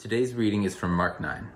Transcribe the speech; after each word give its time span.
Today's 0.00 0.32
reading 0.32 0.62
is 0.62 0.74
from 0.74 0.94
Mark 0.96 1.20
9. 1.20 1.46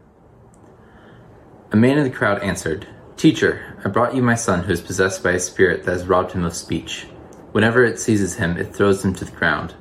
A 1.72 1.76
man 1.76 1.96
in 1.96 2.04
the 2.04 2.10
crowd 2.10 2.42
answered, 2.42 2.86
Teacher, 3.17 3.80
I 3.82 3.88
brought 3.88 4.14
you 4.14 4.20
my 4.20 4.34
son 4.34 4.62
who 4.62 4.70
is 4.70 4.82
possessed 4.82 5.22
by 5.22 5.30
a 5.30 5.40
spirit 5.40 5.85
that 5.85 5.93
has 5.93 6.04
robbed 6.04 6.32
him 6.32 6.45
of 6.45 6.54
speech. 6.54 7.07
Whenever 7.53 7.83
it 7.83 7.99
seizes 7.99 8.35
him, 8.35 8.59
it 8.59 8.77
throws 8.77 9.03
him 9.03 9.15
to 9.15 9.25
the 9.25 9.30
ground. 9.30 9.75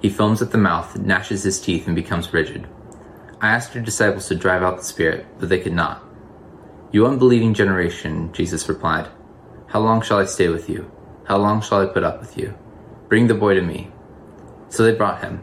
He 0.00 0.08
foams 0.08 0.40
at 0.40 0.50
the 0.50 0.56
mouth, 0.56 0.98
gnashes 0.98 1.42
his 1.42 1.60
teeth, 1.60 1.86
and 1.86 1.94
becomes 1.94 2.32
rigid. 2.32 2.66
I 3.42 3.48
asked 3.48 3.74
your 3.74 3.84
disciples 3.84 4.28
to 4.28 4.34
drive 4.34 4.62
out 4.62 4.78
the 4.78 4.84
spirit, 4.84 5.26
but 5.38 5.50
they 5.50 5.60
could 5.60 5.74
not. 5.74 6.02
You 6.92 7.06
unbelieving 7.06 7.52
generation, 7.52 8.32
Jesus 8.32 8.66
replied, 8.66 9.10
How 9.66 9.80
long 9.80 10.00
shall 10.00 10.20
I 10.20 10.24
stay 10.24 10.48
with 10.48 10.70
you? 10.70 10.90
How 11.24 11.36
long 11.36 11.60
shall 11.60 11.82
I 11.82 11.92
put 11.92 12.02
up 12.02 12.20
with 12.20 12.38
you? 12.38 12.56
Bring 13.10 13.26
the 13.26 13.34
boy 13.34 13.52
to 13.52 13.60
me. 13.60 13.90
So 14.70 14.84
they 14.84 14.94
brought 14.94 15.20
him. 15.20 15.42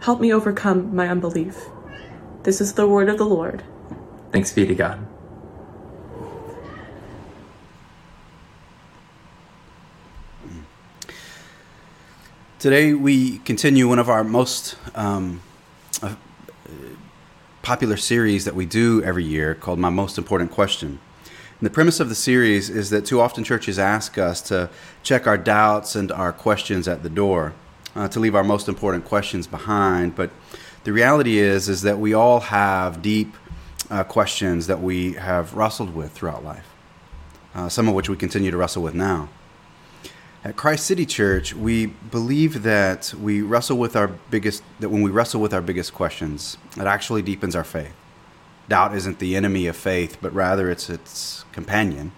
Help 0.00 0.20
me 0.20 0.32
overcome 0.32 0.94
my 0.94 1.08
unbelief. 1.08 1.66
This 2.42 2.60
is 2.60 2.72
the 2.72 2.86
word 2.86 3.10
of 3.10 3.18
the 3.18 3.26
Lord. 3.26 3.62
Thanks 4.32 4.50
be 4.50 4.66
to 4.66 4.74
God. 4.74 5.06
Today 12.58 12.94
we 12.94 13.38
continue 13.38 13.88
one 13.88 13.98
of 13.98 14.08
our 14.08 14.24
most 14.24 14.76
um, 14.94 15.42
uh, 16.02 16.14
popular 17.62 17.96
series 17.96 18.44
that 18.44 18.54
we 18.54 18.66
do 18.66 19.02
every 19.02 19.24
year 19.24 19.54
called 19.54 19.78
My 19.78 19.90
Most 19.90 20.16
Important 20.16 20.50
Question. 20.50 20.98
And 21.60 21.66
the 21.66 21.70
premise 21.70 22.00
of 22.00 22.08
the 22.08 22.14
series 22.14 22.70
is 22.70 22.88
that 22.88 23.04
too 23.04 23.20
often 23.20 23.44
churches 23.44 23.78
ask 23.78 24.16
us 24.16 24.40
to 24.42 24.70
check 25.02 25.26
our 25.26 25.36
doubts 25.36 25.94
and 25.94 26.10
our 26.10 26.32
questions 26.32 26.88
at 26.88 27.02
the 27.02 27.10
door, 27.10 27.54
uh, 27.94 28.08
to 28.08 28.20
leave 28.20 28.34
our 28.34 28.44
most 28.44 28.68
important 28.68 29.04
questions 29.04 29.46
behind. 29.46 30.14
But 30.14 30.30
the 30.84 30.92
reality 30.92 31.38
is, 31.38 31.68
is 31.68 31.82
that 31.82 31.98
we 31.98 32.14
all 32.14 32.40
have 32.40 33.02
deep 33.02 33.34
uh, 33.90 34.04
questions 34.04 34.66
that 34.66 34.80
we 34.80 35.14
have 35.14 35.54
wrestled 35.54 35.94
with 35.94 36.12
throughout 36.12 36.44
life, 36.44 36.66
uh, 37.54 37.68
some 37.68 37.88
of 37.88 37.94
which 37.94 38.08
we 38.08 38.16
continue 38.16 38.50
to 38.50 38.56
wrestle 38.56 38.82
with 38.82 38.94
now. 38.94 39.28
At 40.42 40.56
Christ 40.56 40.86
City 40.86 41.04
Church, 41.04 41.54
we 41.54 41.86
believe 41.86 42.62
that 42.62 43.12
we 43.12 43.42
wrestle 43.42 43.76
with 43.76 43.94
our 43.94 44.08
biggest 44.08 44.62
that 44.78 44.88
when 44.88 45.02
we 45.02 45.10
wrestle 45.10 45.40
with 45.40 45.52
our 45.52 45.60
biggest 45.60 45.92
questions, 45.92 46.56
it 46.78 46.86
actually 46.86 47.20
deepens 47.20 47.54
our 47.54 47.64
faith. 47.64 47.92
Doubt 48.66 48.94
isn't 48.94 49.18
the 49.18 49.36
enemy 49.36 49.66
of 49.66 49.76
faith, 49.76 50.16
but 50.22 50.32
rather 50.32 50.70
it's 50.70 50.88
its 50.88 51.44
companion. 51.52 52.12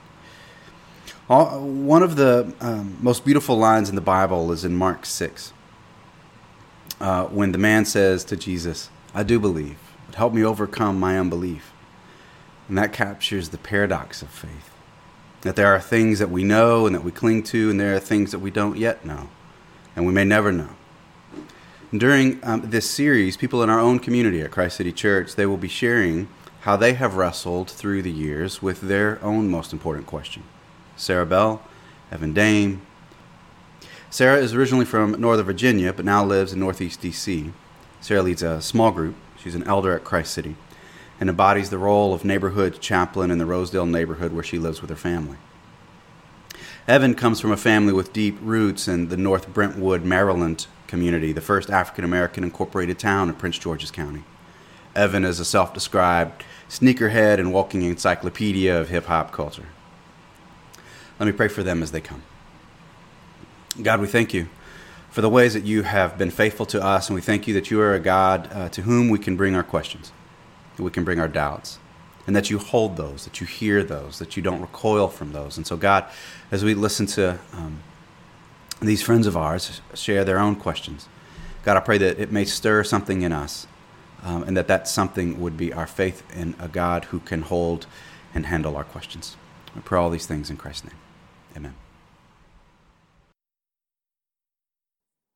One 1.26 2.02
of 2.02 2.16
the 2.16 2.54
um, 2.60 2.98
most 3.00 3.24
beautiful 3.24 3.56
lines 3.56 3.88
in 3.88 3.94
the 3.94 4.02
Bible 4.02 4.52
is 4.52 4.64
in 4.64 4.76
Mark 4.76 5.06
6, 5.06 5.52
uh, 7.02 7.24
when 7.26 7.52
the 7.52 7.58
man 7.58 7.84
says 7.84 8.24
to 8.24 8.36
Jesus, 8.36 8.88
I 9.14 9.22
do 9.22 9.38
believe, 9.38 9.78
but 10.06 10.14
help 10.14 10.32
me 10.32 10.42
overcome 10.42 10.98
my 10.98 11.18
unbelief. 11.18 11.72
And 12.68 12.78
that 12.78 12.94
captures 12.94 13.50
the 13.50 13.58
paradox 13.58 14.22
of 14.22 14.30
faith 14.30 14.72
that 15.42 15.56
there 15.56 15.66
are 15.66 15.80
things 15.80 16.20
that 16.20 16.30
we 16.30 16.44
know 16.44 16.86
and 16.86 16.94
that 16.94 17.04
we 17.04 17.10
cling 17.10 17.42
to, 17.42 17.70
and 17.70 17.78
there 17.78 17.94
are 17.94 18.00
things 18.00 18.30
that 18.30 18.38
we 18.38 18.50
don't 18.50 18.76
yet 18.76 19.04
know, 19.04 19.28
and 19.94 20.06
we 20.06 20.12
may 20.12 20.24
never 20.24 20.50
know. 20.50 20.70
during 21.92 22.38
um, 22.42 22.62
this 22.70 22.88
series, 22.88 23.36
people 23.36 23.62
in 23.62 23.68
our 23.68 23.80
own 23.80 23.98
community 23.98 24.40
at 24.40 24.50
Christ 24.50 24.76
City 24.76 24.92
Church, 24.92 25.34
they 25.34 25.44
will 25.44 25.58
be 25.58 25.68
sharing 25.68 26.28
how 26.60 26.76
they 26.76 26.94
have 26.94 27.16
wrestled 27.16 27.68
through 27.68 28.00
the 28.02 28.10
years 28.10 28.62
with 28.62 28.82
their 28.82 29.22
own 29.22 29.50
most 29.50 29.72
important 29.72 30.06
question. 30.06 30.44
Sarah 30.96 31.26
Bell, 31.26 31.60
Evan 32.10 32.32
Dame. 32.32 32.80
Sarah 34.12 34.42
is 34.42 34.52
originally 34.52 34.84
from 34.84 35.18
Northern 35.18 35.46
Virginia, 35.46 35.90
but 35.90 36.04
now 36.04 36.22
lives 36.22 36.52
in 36.52 36.60
Northeast 36.60 37.00
DC. 37.00 37.50
Sarah 38.02 38.20
leads 38.20 38.42
a 38.42 38.60
small 38.60 38.90
group. 38.90 39.14
She's 39.38 39.54
an 39.54 39.62
elder 39.62 39.96
at 39.96 40.04
Christ 40.04 40.34
City 40.34 40.54
and 41.18 41.30
embodies 41.30 41.70
the 41.70 41.78
role 41.78 42.12
of 42.12 42.22
neighborhood 42.22 42.78
chaplain 42.78 43.30
in 43.30 43.38
the 43.38 43.46
Rosedale 43.46 43.86
neighborhood 43.86 44.34
where 44.34 44.44
she 44.44 44.58
lives 44.58 44.82
with 44.82 44.90
her 44.90 44.96
family. 44.96 45.38
Evan 46.86 47.14
comes 47.14 47.40
from 47.40 47.52
a 47.52 47.56
family 47.56 47.94
with 47.94 48.12
deep 48.12 48.36
roots 48.42 48.86
in 48.86 49.08
the 49.08 49.16
North 49.16 49.48
Brentwood, 49.48 50.04
Maryland 50.04 50.66
community, 50.88 51.32
the 51.32 51.40
first 51.40 51.70
African 51.70 52.04
American 52.04 52.44
incorporated 52.44 52.98
town 52.98 53.30
in 53.30 53.34
Prince 53.34 53.56
George's 53.56 53.90
County. 53.90 54.24
Evan 54.94 55.24
is 55.24 55.40
a 55.40 55.44
self 55.46 55.72
described 55.72 56.44
sneakerhead 56.68 57.38
and 57.38 57.50
walking 57.50 57.80
encyclopedia 57.80 58.78
of 58.78 58.90
hip 58.90 59.06
hop 59.06 59.32
culture. 59.32 59.68
Let 61.18 61.24
me 61.24 61.32
pray 61.32 61.48
for 61.48 61.62
them 61.62 61.82
as 61.82 61.92
they 61.92 62.02
come. 62.02 62.22
God, 63.80 64.00
we 64.00 64.06
thank 64.06 64.34
you 64.34 64.48
for 65.10 65.20
the 65.20 65.28
ways 65.28 65.54
that 65.54 65.64
you 65.64 65.82
have 65.82 66.18
been 66.18 66.30
faithful 66.30 66.66
to 66.66 66.82
us, 66.82 67.08
and 67.08 67.14
we 67.14 67.20
thank 67.20 67.46
you 67.46 67.54
that 67.54 67.70
you 67.70 67.80
are 67.80 67.94
a 67.94 68.00
God 68.00 68.50
uh, 68.52 68.68
to 68.70 68.82
whom 68.82 69.08
we 69.08 69.18
can 69.18 69.36
bring 69.36 69.54
our 69.54 69.62
questions 69.62 70.12
that 70.76 70.82
we 70.82 70.90
can 70.90 71.04
bring 71.04 71.20
our 71.20 71.28
doubts 71.28 71.78
and 72.26 72.36
that 72.36 72.50
you 72.50 72.58
hold 72.58 72.96
those, 72.96 73.24
that 73.24 73.40
you 73.40 73.46
hear 73.46 73.82
those, 73.82 74.18
that 74.18 74.36
you 74.36 74.42
don't 74.42 74.60
recoil 74.60 75.08
from 75.08 75.32
those. 75.32 75.56
And 75.56 75.66
so, 75.66 75.76
God, 75.76 76.04
as 76.50 76.64
we 76.64 76.74
listen 76.74 77.06
to 77.06 77.38
um, 77.52 77.82
these 78.80 79.02
friends 79.02 79.26
of 79.26 79.36
ours 79.36 79.80
share 79.94 80.24
their 80.24 80.38
own 80.38 80.56
questions, 80.56 81.08
God, 81.64 81.76
I 81.76 81.80
pray 81.80 81.98
that 81.98 82.18
it 82.18 82.30
may 82.30 82.44
stir 82.44 82.84
something 82.84 83.22
in 83.22 83.32
us 83.32 83.66
um, 84.22 84.44
and 84.44 84.56
that 84.56 84.68
that 84.68 84.86
something 84.86 85.40
would 85.40 85.56
be 85.56 85.72
our 85.72 85.86
faith 85.86 86.22
in 86.34 86.54
a 86.58 86.68
God 86.68 87.06
who 87.06 87.20
can 87.20 87.42
hold 87.42 87.86
and 88.34 88.46
handle 88.46 88.76
our 88.76 88.84
questions. 88.84 89.36
I 89.76 89.80
pray 89.80 89.98
all 89.98 90.10
these 90.10 90.26
things 90.26 90.48
in 90.48 90.56
Christ's 90.56 90.84
name. 90.84 90.96
Amen. 91.56 91.81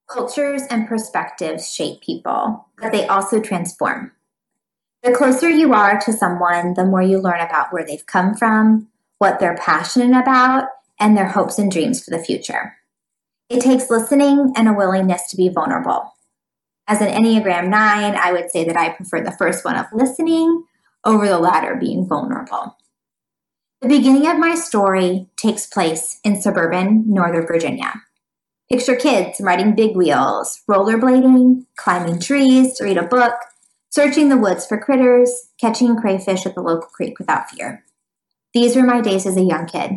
Cultures 0.09 0.63
and 0.69 0.87
perspectives 0.87 1.71
shape 1.71 2.01
people, 2.01 2.67
but 2.81 2.91
they 2.91 3.05
also 3.07 3.41
transform. 3.41 4.13
The 5.03 5.11
closer 5.11 5.49
you 5.49 5.73
are 5.73 5.99
to 5.99 6.13
someone, 6.13 6.73
the 6.73 6.85
more 6.85 7.01
you 7.01 7.19
learn 7.19 7.41
about 7.41 7.73
where 7.73 7.85
they've 7.85 8.05
come 8.05 8.33
from, 8.33 8.87
what 9.19 9.39
they're 9.39 9.57
passionate 9.57 10.17
about, 10.19 10.69
and 10.99 11.15
their 11.15 11.27
hopes 11.27 11.59
and 11.59 11.71
dreams 11.71 12.03
for 12.03 12.11
the 12.11 12.23
future. 12.23 12.77
It 13.49 13.61
takes 13.61 13.89
listening 13.89 14.53
and 14.55 14.67
a 14.67 14.73
willingness 14.73 15.29
to 15.29 15.37
be 15.37 15.49
vulnerable. 15.49 16.13
As 16.87 17.01
an 17.01 17.09
Enneagram 17.09 17.67
9, 17.67 18.15
I 18.15 18.31
would 18.31 18.49
say 18.49 18.63
that 18.63 18.77
I 18.77 18.89
prefer 18.89 19.21
the 19.21 19.31
first 19.31 19.65
one 19.65 19.75
of 19.75 19.87
listening 19.91 20.63
over 21.03 21.27
the 21.27 21.37
latter 21.37 21.75
being 21.75 22.07
vulnerable. 22.07 22.77
The 23.81 23.89
beginning 23.89 24.27
of 24.27 24.39
my 24.39 24.55
story 24.55 25.29
takes 25.37 25.67
place 25.67 26.19
in 26.23 26.41
suburban 26.41 27.03
Northern 27.07 27.45
Virginia. 27.45 27.93
Picture 28.69 28.97
kids 28.97 29.39
riding 29.39 29.75
big 29.75 29.95
wheels, 29.95 30.61
rollerblading, 30.69 31.65
climbing 31.77 32.19
trees 32.19 32.73
to 32.73 32.83
read 32.83 32.97
a 32.97 33.03
book, 33.03 33.33
searching 33.89 34.27
the 34.27 34.37
woods 34.37 34.65
for 34.65 34.77
critters, 34.77 35.49
catching 35.59 35.95
crayfish 35.95 36.45
at 36.45 36.53
the 36.53 36.61
local 36.61 36.89
creek 36.89 37.17
without 37.17 37.49
fear. 37.49 37.85
These 38.53 38.75
were 38.75 38.83
my 38.83 38.99
days 38.99 39.25
as 39.25 39.37
a 39.37 39.41
young 39.41 39.67
kid, 39.67 39.91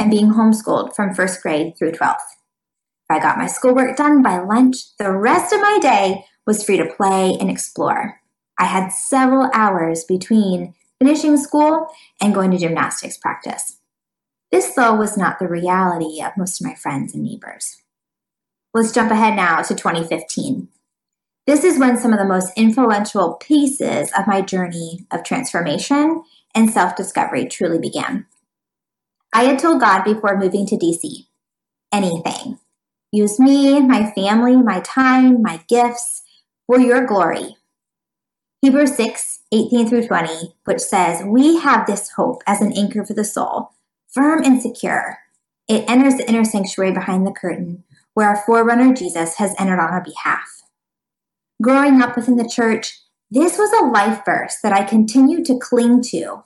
and 0.00 0.10
being 0.10 0.32
homeschooled 0.32 0.96
from 0.96 1.14
first 1.14 1.40
grade 1.42 1.76
through 1.78 1.92
12th. 1.92 2.16
If 2.16 3.16
I 3.16 3.20
got 3.20 3.38
my 3.38 3.46
schoolwork 3.46 3.96
done 3.96 4.20
by 4.20 4.40
lunch, 4.40 4.96
the 4.98 5.12
rest 5.12 5.52
of 5.52 5.60
my 5.60 5.78
day 5.80 6.24
was 6.44 6.64
free 6.64 6.76
to 6.78 6.92
play 6.92 7.36
and 7.38 7.48
explore. 7.48 8.20
I 8.58 8.64
had 8.64 8.88
several 8.88 9.48
hours 9.54 10.02
between 10.02 10.74
finishing 10.98 11.36
school 11.36 11.86
and 12.20 12.34
going 12.34 12.50
to 12.50 12.58
gymnastics 12.58 13.16
practice. 13.16 13.78
This, 14.50 14.74
though, 14.74 14.94
was 14.94 15.16
not 15.16 15.38
the 15.38 15.46
reality 15.46 16.20
of 16.20 16.32
most 16.36 16.60
of 16.60 16.66
my 16.66 16.74
friends 16.74 17.14
and 17.14 17.22
neighbors. 17.22 17.76
Let's 18.74 18.92
jump 18.92 19.10
ahead 19.10 19.34
now 19.34 19.62
to 19.62 19.74
2015. 19.74 20.68
This 21.46 21.64
is 21.64 21.78
when 21.78 21.96
some 21.96 22.12
of 22.12 22.18
the 22.18 22.26
most 22.26 22.52
influential 22.56 23.34
pieces 23.34 24.12
of 24.18 24.26
my 24.26 24.42
journey 24.42 25.06
of 25.10 25.24
transformation 25.24 26.22
and 26.54 26.70
self 26.70 26.94
discovery 26.94 27.46
truly 27.46 27.78
began. 27.78 28.26
I 29.32 29.44
had 29.44 29.58
told 29.58 29.80
God 29.80 30.02
before 30.02 30.38
moving 30.38 30.66
to 30.66 30.76
DC 30.76 31.26
anything. 31.92 32.58
Use 33.10 33.40
me, 33.40 33.80
my 33.80 34.10
family, 34.10 34.56
my 34.56 34.80
time, 34.80 35.42
my 35.42 35.60
gifts 35.68 36.22
for 36.66 36.78
your 36.78 37.06
glory. 37.06 37.56
Hebrews 38.60 38.96
6 38.96 39.40
18 39.50 39.88
through 39.88 40.06
20, 40.06 40.54
which 40.64 40.80
says, 40.80 41.22
We 41.24 41.58
have 41.58 41.86
this 41.86 42.10
hope 42.10 42.42
as 42.46 42.60
an 42.60 42.72
anchor 42.76 43.04
for 43.04 43.14
the 43.14 43.24
soul, 43.24 43.70
firm 44.08 44.42
and 44.44 44.60
secure. 44.60 45.18
It 45.68 45.88
enters 45.88 46.16
the 46.16 46.28
inner 46.28 46.44
sanctuary 46.44 46.92
behind 46.92 47.26
the 47.26 47.32
curtain, 47.32 47.84
where 48.18 48.30
our 48.30 48.44
forerunner 48.44 48.92
Jesus 48.92 49.36
has 49.36 49.54
entered 49.60 49.78
on 49.78 49.90
our 49.90 50.02
behalf. 50.02 50.62
Growing 51.62 52.02
up 52.02 52.16
within 52.16 52.34
the 52.34 52.48
church, 52.48 52.98
This 53.30 53.56
was 53.56 53.72
a 53.72 53.86
life 53.86 54.24
verse 54.24 54.56
that 54.60 54.72
I 54.72 54.82
continued 54.82 55.44
to 55.44 55.58
cling 55.60 56.02
to. 56.10 56.42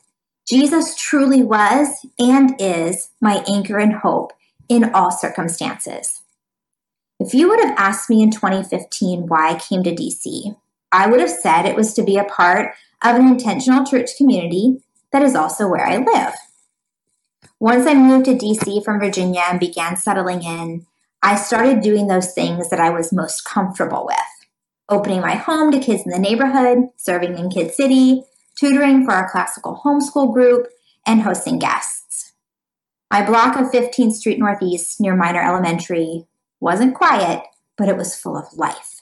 Jesus 0.46 0.94
truly 0.94 1.42
was 1.42 2.04
and 2.19 2.54
is 2.58 3.08
my 3.22 3.42
anchor 3.48 3.78
and 3.78 3.94
hope 3.94 4.34
in 4.69 4.92
all 4.92 5.10
circumstances. 5.10 6.20
If 7.19 7.32
you 7.32 7.48
would 7.48 7.64
have 7.64 7.74
asked 7.78 8.10
me 8.10 8.22
in 8.22 8.30
2015 8.30 9.28
why 9.28 9.52
I 9.52 9.58
came 9.58 9.82
to 9.84 9.94
DC, 9.94 10.54
I 10.92 11.06
would 11.06 11.20
have 11.20 11.30
said 11.30 11.64
it 11.64 11.76
was 11.76 11.94
to 11.94 12.02
be 12.02 12.19
a 12.19 12.24
part 12.24 12.74
of 13.02 13.16
an 13.16 13.28
intentional 13.28 13.86
church 13.86 14.10
community 14.19 14.82
that 15.10 15.22
is 15.22 15.34
also 15.34 15.66
where 15.69 15.86
I 15.86 15.96
live. 15.96 16.34
Once 17.58 17.86
I 17.86 17.94
moved 17.94 18.26
to 18.26 18.34
DC 18.34 18.84
from 18.84 19.00
Virginia 19.00 19.44
and 19.48 19.58
began 19.58 19.96
settling 19.96 20.42
in, 20.42 20.86
I 21.22 21.36
started 21.36 21.82
doing 21.82 22.08
those 22.08 22.32
things 22.32 22.70
that 22.70 22.80
I 22.80 22.90
was 22.90 23.12
most 23.12 23.44
comfortable 23.44 24.04
with 24.06 24.16
opening 24.88 25.20
my 25.20 25.34
home 25.34 25.70
to 25.72 25.80
kids 25.80 26.02
in 26.04 26.12
the 26.12 26.19
neighborhood, 26.19 26.88
serving 26.96 27.38
in 27.38 27.50
Kid 27.50 27.72
City, 27.72 28.24
tutoring 28.58 29.04
for 29.04 29.12
our 29.12 29.30
classical 29.30 29.80
homeschool 29.84 30.32
group, 30.32 30.69
and 31.06 31.22
hosting 31.22 31.58
guests. 31.58 32.32
My 33.10 33.24
block 33.24 33.56
of 33.56 33.70
15th 33.70 34.12
Street 34.12 34.38
Northeast 34.38 35.00
near 35.00 35.16
Miner 35.16 35.42
Elementary 35.42 36.26
wasn't 36.60 36.94
quiet, 36.94 37.42
but 37.76 37.88
it 37.88 37.96
was 37.96 38.16
full 38.16 38.36
of 38.36 38.52
life. 38.54 39.00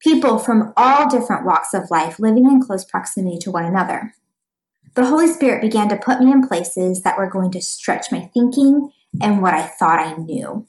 People 0.00 0.38
from 0.38 0.72
all 0.76 1.08
different 1.08 1.44
walks 1.44 1.74
of 1.74 1.90
life 1.90 2.18
living 2.18 2.44
in 2.44 2.62
close 2.62 2.84
proximity 2.84 3.38
to 3.38 3.50
one 3.50 3.64
another. 3.64 4.14
The 4.94 5.06
Holy 5.06 5.28
Spirit 5.28 5.60
began 5.60 5.88
to 5.88 5.96
put 5.96 6.20
me 6.20 6.32
in 6.32 6.46
places 6.46 7.02
that 7.02 7.18
were 7.18 7.30
going 7.30 7.50
to 7.52 7.62
stretch 7.62 8.10
my 8.10 8.30
thinking 8.34 8.90
and 9.20 9.42
what 9.42 9.54
I 9.54 9.62
thought 9.62 10.00
I 10.00 10.14
knew. 10.14 10.66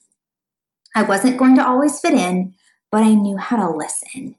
I 0.96 1.04
wasn't 1.04 1.38
going 1.38 1.56
to 1.56 1.66
always 1.66 2.00
fit 2.00 2.14
in, 2.14 2.56
but 2.92 3.04
I 3.04 3.14
knew 3.14 3.38
how 3.38 3.58
to 3.58 3.76
listen. 3.76 4.36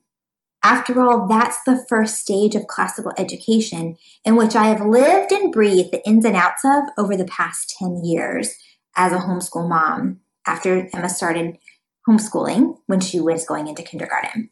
After 0.63 1.01
all, 1.01 1.27
that's 1.27 1.63
the 1.65 1.85
first 1.89 2.17
stage 2.17 2.55
of 2.55 2.67
classical 2.67 3.13
education 3.17 3.97
in 4.25 4.37
which 4.37 4.55
I 4.55 4.67
have 4.67 4.85
lived 4.85 5.33
and 5.33 5.53
breathed 5.53 5.91
the 5.91 6.07
ins 6.07 6.25
and 6.25 6.37
outs 6.37 6.63
of 6.65 6.85
over 6.99 7.17
the 7.17 7.25
past 7.25 7.75
10 7.79 8.05
years 8.05 8.55
as 8.95 9.13
a 9.13 9.19
homeschool 9.19 9.69
mom 9.69 10.21
after 10.47 10.89
Emma 10.93 11.09
started 11.09 11.57
homeschooling 12.07 12.77
when 12.87 13.01
she 13.01 13.21
was 13.21 13.47
going 13.47 13.69
into 13.69 13.83
kindergarten. 13.83 14.51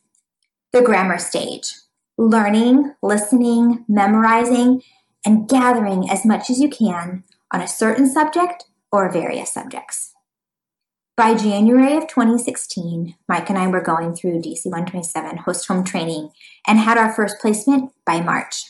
The 0.72 0.82
grammar 0.82 1.18
stage 1.18 1.74
learning, 2.18 2.94
listening, 3.00 3.84
memorizing, 3.88 4.82
and 5.24 5.48
gathering 5.48 6.10
as 6.10 6.24
much 6.24 6.50
as 6.50 6.58
you 6.58 6.68
can 6.68 7.22
on 7.52 7.60
a 7.60 7.68
certain 7.68 8.10
subject 8.10 8.64
or 8.90 9.10
various 9.10 9.52
subjects. 9.52 10.14
By 11.18 11.34
January 11.34 11.96
of 11.96 12.06
2016, 12.06 13.16
Mike 13.28 13.48
and 13.50 13.58
I 13.58 13.66
were 13.66 13.80
going 13.80 14.14
through 14.14 14.40
DC 14.40 14.66
127 14.66 15.38
host 15.38 15.66
home 15.66 15.82
training 15.82 16.30
and 16.64 16.78
had 16.78 16.96
our 16.96 17.12
first 17.12 17.40
placement 17.40 17.90
by 18.06 18.20
March. 18.20 18.66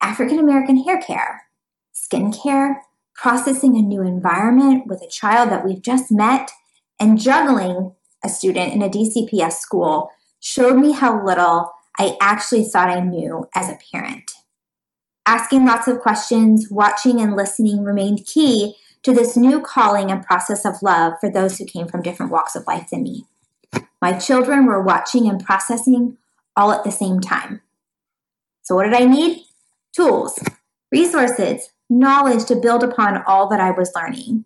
African 0.00 0.38
American 0.38 0.84
hair 0.84 1.02
care, 1.02 1.46
skin 1.92 2.32
care, 2.32 2.82
processing 3.16 3.76
a 3.76 3.82
new 3.82 4.00
environment 4.00 4.86
with 4.86 5.02
a 5.02 5.10
child 5.10 5.50
that 5.50 5.64
we've 5.64 5.82
just 5.82 6.12
met, 6.12 6.52
and 7.00 7.18
juggling 7.18 7.96
a 8.22 8.28
student 8.28 8.72
in 8.72 8.80
a 8.80 8.88
DCPS 8.88 9.54
school 9.54 10.12
showed 10.38 10.76
me 10.76 10.92
how 10.92 11.20
little 11.26 11.72
I 11.98 12.16
actually 12.20 12.62
thought 12.62 12.90
I 12.90 13.00
knew 13.00 13.48
as 13.56 13.68
a 13.68 13.78
parent. 13.90 14.30
Asking 15.26 15.66
lots 15.66 15.88
of 15.88 15.98
questions, 15.98 16.68
watching 16.70 17.20
and 17.20 17.34
listening 17.34 17.82
remained 17.82 18.24
key 18.24 18.76
to 19.04 19.12
this 19.12 19.36
new 19.36 19.60
calling 19.60 20.10
and 20.10 20.24
process 20.24 20.64
of 20.64 20.82
love 20.82 21.14
for 21.20 21.30
those 21.30 21.58
who 21.58 21.64
came 21.64 21.86
from 21.86 22.02
different 22.02 22.32
walks 22.32 22.56
of 22.56 22.66
life 22.66 22.90
than 22.90 23.02
me. 23.02 23.24
My 24.00 24.18
children 24.18 24.66
were 24.66 24.82
watching 24.82 25.28
and 25.28 25.44
processing 25.44 26.18
all 26.56 26.72
at 26.72 26.84
the 26.84 26.90
same 26.90 27.20
time. 27.20 27.60
So, 28.62 28.74
what 28.74 28.84
did 28.84 28.94
I 28.94 29.04
need? 29.04 29.42
Tools, 29.94 30.38
resources, 30.90 31.70
knowledge 31.88 32.46
to 32.46 32.56
build 32.56 32.82
upon 32.82 33.22
all 33.26 33.48
that 33.48 33.60
I 33.60 33.70
was 33.70 33.92
learning. 33.94 34.44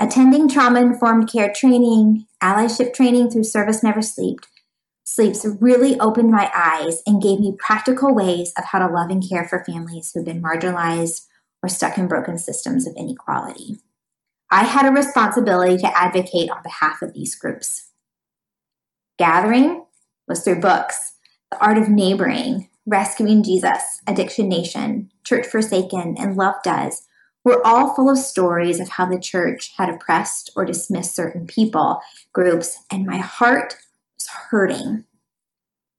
Attending 0.00 0.48
trauma 0.48 0.80
informed 0.80 1.30
care 1.30 1.52
training, 1.52 2.26
allyship 2.42 2.94
training 2.94 3.30
through 3.30 3.44
Service 3.44 3.82
Never 3.82 4.02
Slept, 4.02 4.46
Sleeps 5.04 5.46
really 5.58 5.98
opened 5.98 6.30
my 6.30 6.50
eyes 6.54 7.02
and 7.06 7.22
gave 7.22 7.40
me 7.40 7.56
practical 7.58 8.14
ways 8.14 8.52
of 8.58 8.64
how 8.66 8.78
to 8.78 8.92
love 8.92 9.08
and 9.08 9.26
care 9.26 9.48
for 9.48 9.64
families 9.64 10.12
who've 10.12 10.24
been 10.24 10.42
marginalized 10.42 11.27
or 11.62 11.68
stuck 11.68 11.98
in 11.98 12.08
broken 12.08 12.38
systems 12.38 12.86
of 12.86 12.94
inequality. 12.96 13.78
I 14.50 14.64
had 14.64 14.86
a 14.86 14.94
responsibility 14.94 15.76
to 15.78 15.98
advocate 15.98 16.50
on 16.50 16.62
behalf 16.62 17.02
of 17.02 17.12
these 17.12 17.34
groups. 17.34 17.90
Gathering 19.18 19.84
was 20.26 20.42
through 20.42 20.60
books, 20.60 21.14
The 21.50 21.58
Art 21.58 21.76
of 21.76 21.88
Neighboring, 21.88 22.68
Rescuing 22.86 23.42
Jesus, 23.42 24.00
Addiction 24.06 24.48
Nation, 24.48 25.10
Church 25.24 25.46
Forsaken, 25.46 26.16
and 26.18 26.36
Love 26.36 26.54
Does 26.64 27.06
were 27.44 27.66
all 27.66 27.94
full 27.94 28.10
of 28.10 28.18
stories 28.18 28.80
of 28.80 28.88
how 28.88 29.06
the 29.06 29.18
church 29.18 29.72
had 29.76 29.88
oppressed 29.88 30.50
or 30.56 30.64
dismissed 30.64 31.14
certain 31.14 31.46
people, 31.46 32.00
groups, 32.32 32.78
and 32.90 33.06
my 33.06 33.18
heart 33.18 33.76
was 34.16 34.28
hurting. 34.50 35.04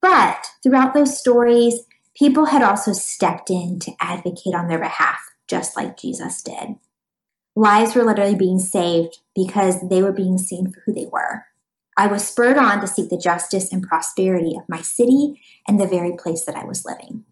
But 0.02 0.48
throughout 0.64 0.94
those 0.94 1.20
stories, 1.20 1.82
people 2.16 2.46
had 2.46 2.64
also 2.64 2.94
stepped 2.94 3.50
in 3.50 3.80
to 3.80 3.92
advocate 4.00 4.56
on 4.56 4.68
their 4.68 4.80
behalf 4.80 5.29
just 5.50 5.76
like 5.76 5.98
Jesus 5.98 6.42
did. 6.42 6.76
Lives 7.56 7.96
were 7.96 8.06
literally 8.06 8.36
being 8.36 8.60
saved 8.60 9.20
because 9.36 9.90
they 9.90 10.02
were 10.02 10.14
being 10.14 10.38
seen 10.38 10.72
for 10.72 10.82
who 10.86 10.94
they 10.94 11.08
were. 11.12 11.46
I 11.98 12.08
was 12.08 12.26
spurred 12.26 12.58
on 12.58 12.80
to 12.80 12.88
seek 12.88 13.10
the 13.10 13.18
justice 13.18 13.74
and 13.74 13.84
prosperity 13.84 14.56
of 14.56 14.70
my 14.70 14.82
city 14.82 15.42
and 15.68 15.80
the 15.80 15.88
very 15.88 16.16
place 16.16 16.46
that 16.46 16.56
I 16.56 16.64
was 16.64 16.86
living. 16.86 17.26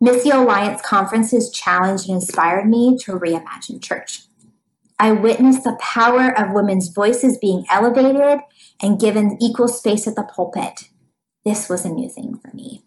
Missio 0.00 0.42
Alliance 0.42 0.82
conferences 0.82 1.50
challenged 1.50 2.08
and 2.08 2.16
inspired 2.16 2.68
me 2.68 2.96
to 2.98 3.18
reimagine 3.18 3.82
church. 3.82 4.22
I 4.98 5.12
witnessed 5.12 5.64
the 5.64 5.78
power 5.80 6.30
of 6.38 6.52
women's 6.52 6.88
voices 6.88 7.38
being 7.38 7.64
elevated 7.70 8.40
and 8.80 9.00
given 9.00 9.38
equal 9.40 9.68
space 9.68 10.06
at 10.06 10.14
the 10.14 10.22
pulpit. 10.22 10.88
This 11.44 11.68
was 11.68 11.84
a 11.84 11.90
new 11.90 12.08
thing 12.08 12.38
for 12.38 12.54
me. 12.54 12.82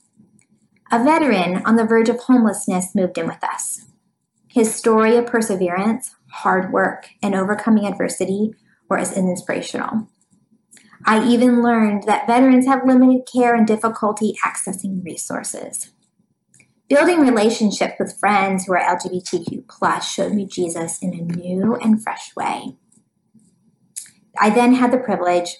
A 0.92 1.04
veteran 1.04 1.64
on 1.66 1.76
the 1.76 1.86
verge 1.86 2.10
of 2.10 2.20
homelessness 2.22 2.96
moved 2.96 3.18
in 3.18 3.28
with 3.28 3.44
us. 3.44 3.86
His 4.50 4.74
story 4.74 5.16
of 5.16 5.28
perseverance, 5.28 6.16
hard 6.32 6.74
work, 6.74 7.10
and 7.22 7.36
overcoming 7.36 7.86
adversity 7.86 8.56
were 8.90 8.98
as 8.98 9.16
inspirational. 9.16 10.08
I 11.06 11.26
even 11.28 11.62
learned 11.62 12.04
that 12.04 12.26
veterans 12.26 12.66
have 12.66 12.86
limited 12.86 13.28
care 13.32 13.54
and 13.54 13.68
difficulty 13.68 14.34
accessing 14.44 15.06
resources. 15.06 15.92
Building 16.90 17.20
relationships 17.20 17.94
with 18.00 18.20
friends 18.20 18.66
who 18.66 18.74
are 18.74 18.80
LGBTQ 18.80 19.68
plus 19.68 20.12
showed 20.12 20.34
me 20.34 20.48
Jesus 20.48 20.98
in 21.00 21.14
a 21.14 21.22
new 21.22 21.76
and 21.76 22.02
fresh 22.02 22.36
way. 22.36 22.76
I 24.40 24.50
then 24.50 24.74
had 24.74 24.92
the 24.92 24.98
privilege 24.98 25.58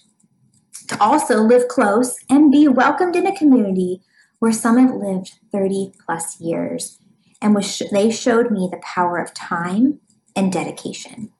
to 0.88 1.00
also 1.00 1.44
live 1.44 1.68
close 1.68 2.16
and 2.28 2.52
be 2.52 2.68
welcomed 2.68 3.16
in 3.16 3.28
a 3.28 3.38
community 3.38 4.02
where 4.40 4.52
some 4.52 4.80
have 4.80 4.96
lived 4.96 5.34
30 5.52 5.94
plus 6.04 6.42
years 6.42 6.98
and 7.42 7.56
was 7.56 7.82
they 7.92 8.12
showed 8.12 8.52
me 8.52 8.68
the 8.72 8.82
power 8.82 9.18
of 9.18 9.34
time 9.34 10.00
and 10.36 10.52
dedication. 10.52 11.32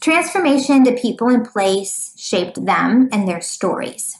Transformation 0.00 0.84
to 0.84 0.92
people 0.92 1.28
and 1.28 1.46
place 1.46 2.14
shaped 2.16 2.64
them 2.64 3.08
and 3.12 3.26
their 3.26 3.40
stories. 3.40 4.16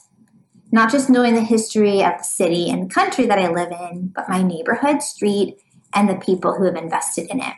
Not 0.71 0.91
just 0.91 1.09
knowing 1.09 1.35
the 1.35 1.41
history 1.41 2.03
of 2.03 2.17
the 2.17 2.23
city 2.23 2.69
and 2.69 2.93
country 2.93 3.25
that 3.25 3.39
I 3.39 3.49
live 3.49 3.71
in, 3.71 4.11
but 4.13 4.27
my 4.27 4.41
neighborhood, 4.41 5.01
street, 5.01 5.57
and 5.93 6.09
the 6.09 6.15
people 6.15 6.53
who 6.53 6.65
have 6.65 6.75
invested 6.75 7.27
in 7.29 7.39
it. 7.39 7.53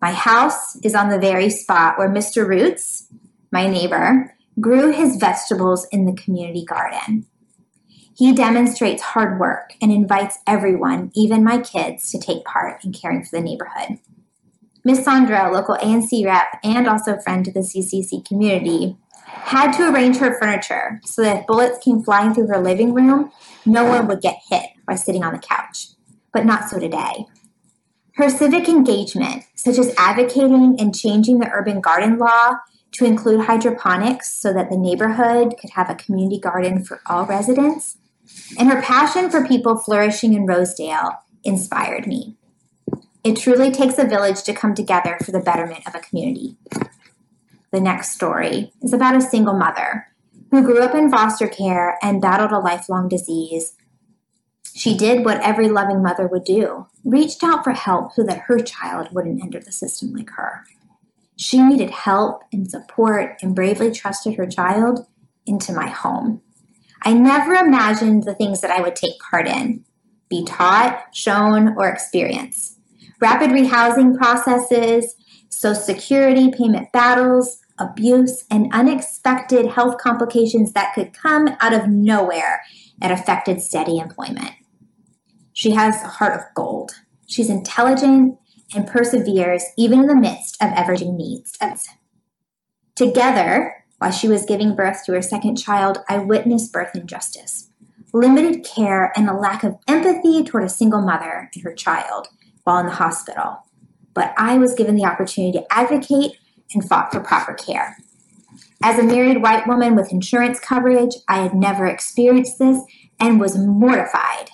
My 0.00 0.12
house 0.12 0.76
is 0.82 0.94
on 0.94 1.10
the 1.10 1.18
very 1.18 1.50
spot 1.50 1.98
where 1.98 2.08
Mr. 2.08 2.46
Roots, 2.46 3.08
my 3.52 3.68
neighbor, 3.68 4.34
grew 4.60 4.90
his 4.90 5.16
vegetables 5.16 5.86
in 5.92 6.06
the 6.06 6.14
community 6.14 6.64
garden. 6.64 7.26
He 8.18 8.32
demonstrates 8.32 9.00
hard 9.00 9.38
work 9.38 9.74
and 9.80 9.92
invites 9.92 10.38
everyone, 10.44 11.12
even 11.14 11.44
my 11.44 11.58
kids, 11.58 12.10
to 12.10 12.18
take 12.18 12.44
part 12.44 12.84
in 12.84 12.92
caring 12.92 13.22
for 13.22 13.36
the 13.36 13.40
neighborhood. 13.40 14.00
Miss 14.82 15.04
Sandra, 15.04 15.52
local 15.52 15.76
ANC 15.76 16.26
rep 16.26 16.58
and 16.64 16.88
also 16.88 17.20
friend 17.20 17.44
to 17.44 17.52
the 17.52 17.60
CCC 17.60 18.26
community, 18.26 18.96
had 19.24 19.70
to 19.74 19.88
arrange 19.88 20.16
her 20.16 20.36
furniture 20.36 21.00
so 21.04 21.22
that 21.22 21.42
if 21.42 21.46
bullets 21.46 21.78
came 21.78 22.02
flying 22.02 22.34
through 22.34 22.48
her 22.48 22.58
living 22.58 22.92
room, 22.92 23.30
no 23.64 23.84
one 23.84 24.08
would 24.08 24.20
get 24.20 24.40
hit 24.50 24.64
by 24.84 24.96
sitting 24.96 25.22
on 25.22 25.32
the 25.32 25.38
couch. 25.38 25.90
But 26.32 26.44
not 26.44 26.68
so 26.68 26.80
today. 26.80 27.24
Her 28.16 28.30
civic 28.30 28.68
engagement, 28.68 29.44
such 29.54 29.78
as 29.78 29.94
advocating 29.96 30.74
and 30.80 30.92
changing 30.92 31.38
the 31.38 31.52
urban 31.52 31.80
garden 31.80 32.18
law 32.18 32.54
to 32.94 33.04
include 33.04 33.42
hydroponics 33.42 34.34
so 34.34 34.52
that 34.52 34.70
the 34.70 34.76
neighborhood 34.76 35.54
could 35.60 35.70
have 35.70 35.88
a 35.88 35.94
community 35.94 36.40
garden 36.40 36.82
for 36.82 37.00
all 37.06 37.24
residents, 37.24 37.96
and 38.58 38.68
her 38.68 38.82
passion 38.82 39.30
for 39.30 39.46
people 39.46 39.76
flourishing 39.76 40.34
in 40.34 40.46
Rosedale 40.46 41.22
inspired 41.44 42.06
me. 42.06 42.36
It 43.24 43.36
truly 43.36 43.70
takes 43.70 43.98
a 43.98 44.06
village 44.06 44.42
to 44.42 44.54
come 44.54 44.74
together 44.74 45.18
for 45.24 45.32
the 45.32 45.40
betterment 45.40 45.86
of 45.86 45.94
a 45.94 46.00
community. 46.00 46.56
The 47.72 47.80
next 47.80 48.12
story 48.12 48.72
is 48.82 48.92
about 48.92 49.16
a 49.16 49.20
single 49.20 49.54
mother 49.54 50.06
who 50.50 50.62
grew 50.62 50.80
up 50.80 50.94
in 50.94 51.10
foster 51.10 51.46
care 51.46 51.98
and 52.02 52.22
battled 52.22 52.52
a 52.52 52.58
lifelong 52.58 53.08
disease. 53.08 53.74
She 54.74 54.96
did 54.96 55.24
what 55.24 55.42
every 55.42 55.68
loving 55.68 56.02
mother 56.02 56.26
would 56.26 56.44
do 56.44 56.86
reached 57.04 57.42
out 57.42 57.64
for 57.64 57.72
help 57.72 58.12
so 58.12 58.22
that 58.22 58.42
her 58.46 58.58
child 58.58 59.08
wouldn't 59.12 59.42
enter 59.42 59.60
the 59.60 59.72
system 59.72 60.12
like 60.14 60.30
her. 60.30 60.64
She 61.36 61.62
needed 61.62 61.90
help 61.90 62.42
and 62.52 62.70
support 62.70 63.38
and 63.42 63.54
bravely 63.54 63.90
trusted 63.90 64.36
her 64.36 64.46
child 64.46 65.06
into 65.46 65.72
my 65.72 65.88
home. 65.88 66.42
I 67.02 67.12
never 67.12 67.54
imagined 67.54 68.24
the 68.24 68.34
things 68.34 68.60
that 68.60 68.70
I 68.70 68.80
would 68.80 68.96
take 68.96 69.18
part 69.30 69.46
in, 69.48 69.84
be 70.28 70.44
taught, 70.44 71.06
shown, 71.14 71.76
or 71.76 71.88
experience. 71.88 72.76
Rapid 73.20 73.50
rehousing 73.50 74.16
processes, 74.16 75.14
social 75.48 75.80
security 75.80 76.50
payment 76.50 76.92
battles, 76.92 77.58
abuse, 77.78 78.44
and 78.50 78.72
unexpected 78.72 79.66
health 79.66 79.98
complications 79.98 80.72
that 80.72 80.92
could 80.94 81.12
come 81.14 81.48
out 81.60 81.72
of 81.72 81.88
nowhere 81.88 82.62
that 82.98 83.12
affected 83.12 83.60
steady 83.62 83.98
employment. 83.98 84.52
She 85.52 85.70
has 85.70 86.02
a 86.02 86.08
heart 86.08 86.34
of 86.34 86.42
gold. 86.54 86.92
She's 87.26 87.50
intelligent 87.50 88.38
and 88.74 88.86
perseveres 88.86 89.64
even 89.76 90.00
in 90.00 90.06
the 90.06 90.16
midst 90.16 90.62
of 90.62 90.72
ever-changing 90.74 91.16
needs. 91.16 91.58
Together, 92.94 93.77
while 93.98 94.12
she 94.12 94.28
was 94.28 94.44
giving 94.44 94.74
birth 94.74 95.04
to 95.04 95.12
her 95.12 95.22
second 95.22 95.56
child, 95.56 95.98
I 96.08 96.18
witnessed 96.18 96.72
birth 96.72 96.94
injustice, 96.94 97.70
limited 98.12 98.64
care, 98.64 99.12
and 99.16 99.28
a 99.28 99.34
lack 99.34 99.64
of 99.64 99.76
empathy 99.86 100.42
toward 100.44 100.64
a 100.64 100.68
single 100.68 101.02
mother 101.02 101.50
and 101.52 101.62
her 101.62 101.74
child 101.74 102.28
while 102.64 102.78
in 102.78 102.86
the 102.86 102.92
hospital. 102.92 103.64
But 104.14 104.34
I 104.36 104.58
was 104.58 104.74
given 104.74 104.96
the 104.96 105.04
opportunity 105.04 105.58
to 105.58 105.72
advocate 105.72 106.32
and 106.74 106.86
fought 106.88 107.12
for 107.12 107.20
proper 107.20 107.54
care. 107.54 107.96
As 108.82 108.98
a 108.98 109.04
married 109.04 109.42
white 109.42 109.66
woman 109.66 109.96
with 109.96 110.12
insurance 110.12 110.60
coverage, 110.60 111.14
I 111.26 111.38
had 111.38 111.54
never 111.54 111.86
experienced 111.86 112.58
this 112.58 112.80
and 113.18 113.40
was 113.40 113.58
mortified. 113.58 114.50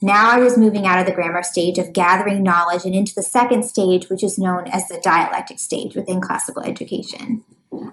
Now 0.00 0.30
I 0.30 0.38
was 0.38 0.56
moving 0.56 0.86
out 0.86 0.98
of 0.98 1.06
the 1.06 1.12
grammar 1.12 1.42
stage 1.42 1.78
of 1.78 1.92
gathering 1.92 2.42
knowledge 2.42 2.84
and 2.84 2.94
into 2.94 3.14
the 3.14 3.22
second 3.22 3.64
stage, 3.64 4.08
which 4.08 4.22
is 4.22 4.38
known 4.38 4.66
as 4.68 4.88
the 4.88 5.00
dialectic 5.02 5.58
stage 5.58 5.94
within 5.94 6.20
classical 6.20 6.62
education. 6.62 7.44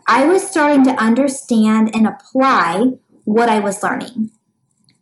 I 0.08 0.25
was 0.25 0.48
starting 0.48 0.84
to 0.86 1.02
understand 1.02 1.96
and 1.96 2.08
apply 2.08 2.94
what 3.25 3.50
I 3.50 3.60
was 3.60 3.84
learning 3.84 4.32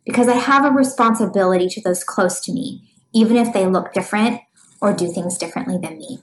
because 0.04 0.28
I 0.28 0.36
have 0.36 0.64
a 0.64 0.70
responsibility 0.70 1.68
to 1.68 1.80
those 1.80 2.04
close 2.04 2.40
to 2.42 2.52
me, 2.52 2.90
even 3.14 3.36
if 3.36 3.52
they 3.52 3.66
look 3.66 3.92
different 3.92 4.40
or 4.80 4.92
do 4.92 5.12
things 5.12 5.38
differently 5.38 5.78
than 5.78 5.98
me. 5.98 6.20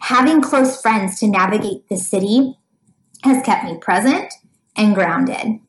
Having 0.00 0.42
close 0.42 0.80
friends 0.80 1.18
to 1.20 1.26
navigate 1.26 1.88
the 1.88 1.96
city 1.96 2.56
has 3.22 3.44
kept 3.44 3.64
me 3.64 3.76
present 3.78 4.32
and 4.76 4.94
grounded. 4.94 5.60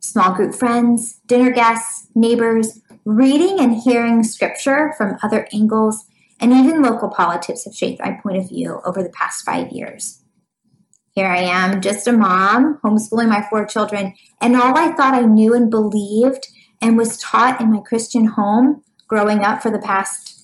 Small 0.00 0.34
group 0.34 0.54
friends, 0.54 1.20
dinner 1.26 1.50
guests, 1.50 2.08
neighbors, 2.14 2.80
reading 3.04 3.60
and 3.60 3.76
hearing 3.76 4.24
scripture 4.24 4.92
from 4.96 5.16
other 5.22 5.46
angles, 5.52 6.04
and 6.40 6.52
even 6.52 6.82
local 6.82 7.08
politics 7.08 7.64
have 7.64 7.74
shaped 7.74 8.00
my 8.00 8.18
point 8.22 8.38
of 8.38 8.48
view 8.48 8.80
over 8.84 9.02
the 9.02 9.10
past 9.10 9.44
five 9.44 9.70
years. 9.70 10.21
Here 11.14 11.26
I 11.26 11.40
am, 11.40 11.82
just 11.82 12.06
a 12.06 12.12
mom, 12.12 12.78
homeschooling 12.82 13.28
my 13.28 13.46
four 13.50 13.66
children, 13.66 14.14
and 14.40 14.56
all 14.56 14.78
I 14.78 14.92
thought 14.92 15.12
I 15.12 15.26
knew 15.26 15.52
and 15.52 15.70
believed 15.70 16.48
and 16.80 16.96
was 16.96 17.18
taught 17.18 17.60
in 17.60 17.70
my 17.70 17.80
Christian 17.80 18.24
home 18.24 18.82
growing 19.08 19.44
up 19.44 19.60
for 19.60 19.70
the 19.70 19.78
past 19.78 20.42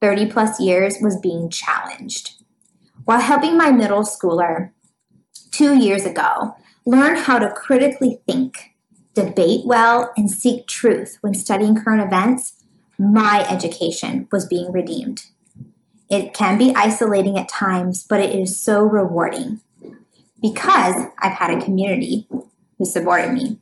30 0.00 0.26
plus 0.26 0.60
years 0.60 0.98
was 1.00 1.18
being 1.18 1.50
challenged. 1.50 2.40
While 3.04 3.20
helping 3.20 3.56
my 3.56 3.72
middle 3.72 4.02
schooler 4.02 4.70
two 5.50 5.76
years 5.76 6.06
ago 6.06 6.54
learn 6.84 7.16
how 7.16 7.40
to 7.40 7.50
critically 7.50 8.20
think, 8.28 8.76
debate 9.14 9.66
well, 9.66 10.12
and 10.16 10.30
seek 10.30 10.68
truth 10.68 11.18
when 11.20 11.34
studying 11.34 11.74
current 11.74 12.02
events, 12.02 12.62
my 12.96 13.44
education 13.50 14.28
was 14.30 14.46
being 14.46 14.70
redeemed. 14.70 15.24
It 16.08 16.32
can 16.32 16.58
be 16.58 16.72
isolating 16.76 17.36
at 17.36 17.48
times, 17.48 18.06
but 18.08 18.20
it 18.20 18.32
is 18.32 18.56
so 18.56 18.82
rewarding 18.82 19.62
because 20.50 21.06
I've 21.18 21.32
had 21.32 21.50
a 21.50 21.64
community 21.64 22.28
who 22.78 22.84
supported 22.84 23.32
me. 23.32 23.58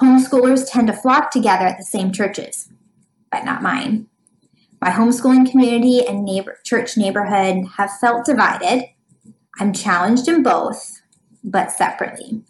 Homeschoolers 0.00 0.70
tend 0.70 0.86
to 0.86 0.92
flock 0.92 1.30
together 1.30 1.66
at 1.66 1.76
the 1.76 1.84
same 1.84 2.12
churches, 2.12 2.70
but 3.30 3.44
not 3.44 3.62
mine. 3.62 4.06
My 4.80 4.90
homeschooling 4.90 5.50
community 5.50 6.06
and 6.06 6.24
neighbor, 6.24 6.58
church 6.64 6.96
neighborhood 6.96 7.66
have 7.76 7.90
felt 8.00 8.24
divided. 8.24 8.84
I'm 9.58 9.72
challenged 9.72 10.28
in 10.28 10.42
both, 10.42 11.02
but 11.44 11.72
separately. 11.72 12.42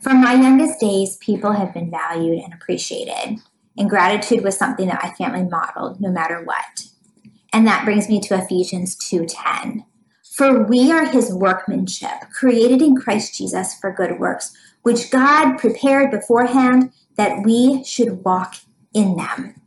From 0.00 0.22
my 0.22 0.34
youngest 0.34 0.80
days, 0.80 1.16
people 1.18 1.52
have 1.52 1.74
been 1.74 1.90
valued 1.90 2.38
and 2.38 2.54
appreciated, 2.54 3.40
and 3.76 3.90
gratitude 3.90 4.42
was 4.42 4.56
something 4.56 4.86
that 4.86 5.02
my 5.02 5.10
family 5.10 5.44
modeled 5.48 6.00
no 6.00 6.10
matter 6.10 6.42
what. 6.42 6.86
And 7.52 7.66
that 7.66 7.84
brings 7.84 8.08
me 8.08 8.20
to 8.20 8.42
Ephesians 8.42 8.96
2:10. 8.96 9.84
For 10.32 10.62
we 10.64 10.90
are 10.90 11.04
his 11.04 11.30
workmanship, 11.30 12.30
created 12.32 12.80
in 12.80 12.96
Christ 12.96 13.36
Jesus 13.36 13.74
for 13.74 13.92
good 13.92 14.18
works, 14.18 14.56
which 14.80 15.10
God 15.10 15.58
prepared 15.58 16.10
beforehand 16.10 16.90
that 17.16 17.44
we 17.44 17.84
should 17.84 18.24
walk 18.24 18.56
in 18.94 19.16
them. 19.16 19.60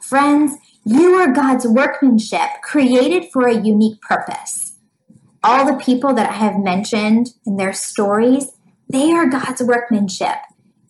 Friends, 0.00 0.56
you 0.84 1.14
are 1.14 1.32
God's 1.32 1.64
workmanship, 1.64 2.60
created 2.62 3.30
for 3.32 3.46
a 3.46 3.54
unique 3.54 4.00
purpose. 4.00 4.74
All 5.44 5.64
the 5.64 5.82
people 5.82 6.12
that 6.14 6.30
I 6.30 6.34
have 6.34 6.58
mentioned 6.58 7.34
in 7.46 7.56
their 7.56 7.72
stories, 7.72 8.50
they 8.88 9.12
are 9.12 9.28
God's 9.28 9.62
workmanship, 9.62 10.38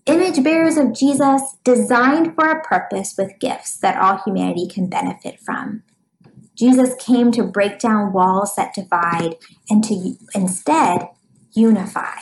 image 0.07 0.43
bearers 0.43 0.79
of 0.79 0.95
Jesus, 0.95 1.43
designed 1.63 2.35
for 2.35 2.49
a 2.49 2.63
purpose 2.63 3.15
with 3.19 3.39
gifts 3.39 3.77
that 3.77 3.99
all 3.99 4.23
humanity 4.25 4.67
can 4.67 4.89
benefit 4.89 5.41
from. 5.41 5.83
Jesus 6.63 6.95
came 7.05 7.33
to 7.33 7.43
break 7.43 7.81
down 7.81 8.13
walls 8.13 8.55
that 8.55 8.73
divide 8.73 9.35
and 9.69 9.83
to 9.83 10.15
instead 10.33 11.09
unify. 11.55 12.21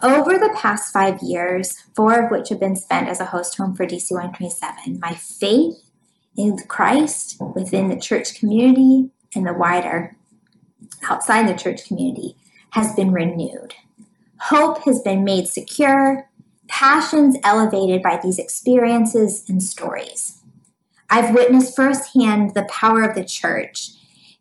Over 0.00 0.34
the 0.34 0.54
past 0.56 0.92
five 0.92 1.20
years, 1.20 1.76
four 1.96 2.24
of 2.24 2.30
which 2.30 2.50
have 2.50 2.60
been 2.60 2.76
spent 2.76 3.08
as 3.08 3.18
a 3.18 3.24
host 3.24 3.56
home 3.56 3.74
for 3.74 3.84
DC 3.84 4.12
127, 4.12 5.00
my 5.00 5.12
faith 5.12 5.74
in 6.36 6.56
Christ 6.68 7.36
within 7.56 7.88
the 7.88 7.98
church 7.98 8.38
community 8.38 9.10
and 9.34 9.44
the 9.44 9.54
wider 9.54 10.16
outside 11.10 11.48
the 11.48 11.58
church 11.58 11.88
community 11.88 12.36
has 12.70 12.94
been 12.94 13.10
renewed. 13.10 13.74
Hope 14.38 14.84
has 14.84 15.02
been 15.02 15.24
made 15.24 15.48
secure, 15.48 16.30
passions 16.68 17.36
elevated 17.42 18.04
by 18.04 18.20
these 18.22 18.38
experiences 18.38 19.44
and 19.48 19.60
stories. 19.60 20.43
I've 21.10 21.34
witnessed 21.34 21.76
firsthand 21.76 22.54
the 22.54 22.68
power 22.70 23.02
of 23.02 23.14
the 23.14 23.24
church 23.24 23.90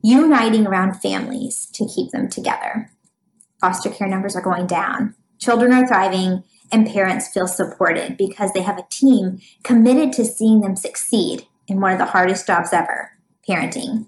uniting 0.01 0.67
around 0.67 0.99
families 0.99 1.67
to 1.73 1.87
keep 1.87 2.11
them 2.11 2.29
together. 2.29 2.89
Foster 3.61 3.89
care 3.89 4.07
numbers 4.07 4.35
are 4.35 4.41
going 4.41 4.67
down, 4.67 5.15
children 5.39 5.71
are 5.71 5.87
thriving, 5.87 6.43
and 6.71 6.87
parents 6.87 7.29
feel 7.29 7.47
supported 7.47 8.17
because 8.17 8.51
they 8.51 8.61
have 8.61 8.77
a 8.77 8.87
team 8.89 9.39
committed 9.63 10.11
to 10.13 10.25
seeing 10.25 10.61
them 10.61 10.75
succeed 10.75 11.47
in 11.67 11.79
one 11.79 11.93
of 11.93 11.99
the 11.99 12.05
hardest 12.05 12.47
jobs 12.47 12.73
ever 12.73 13.11
parenting. 13.47 14.07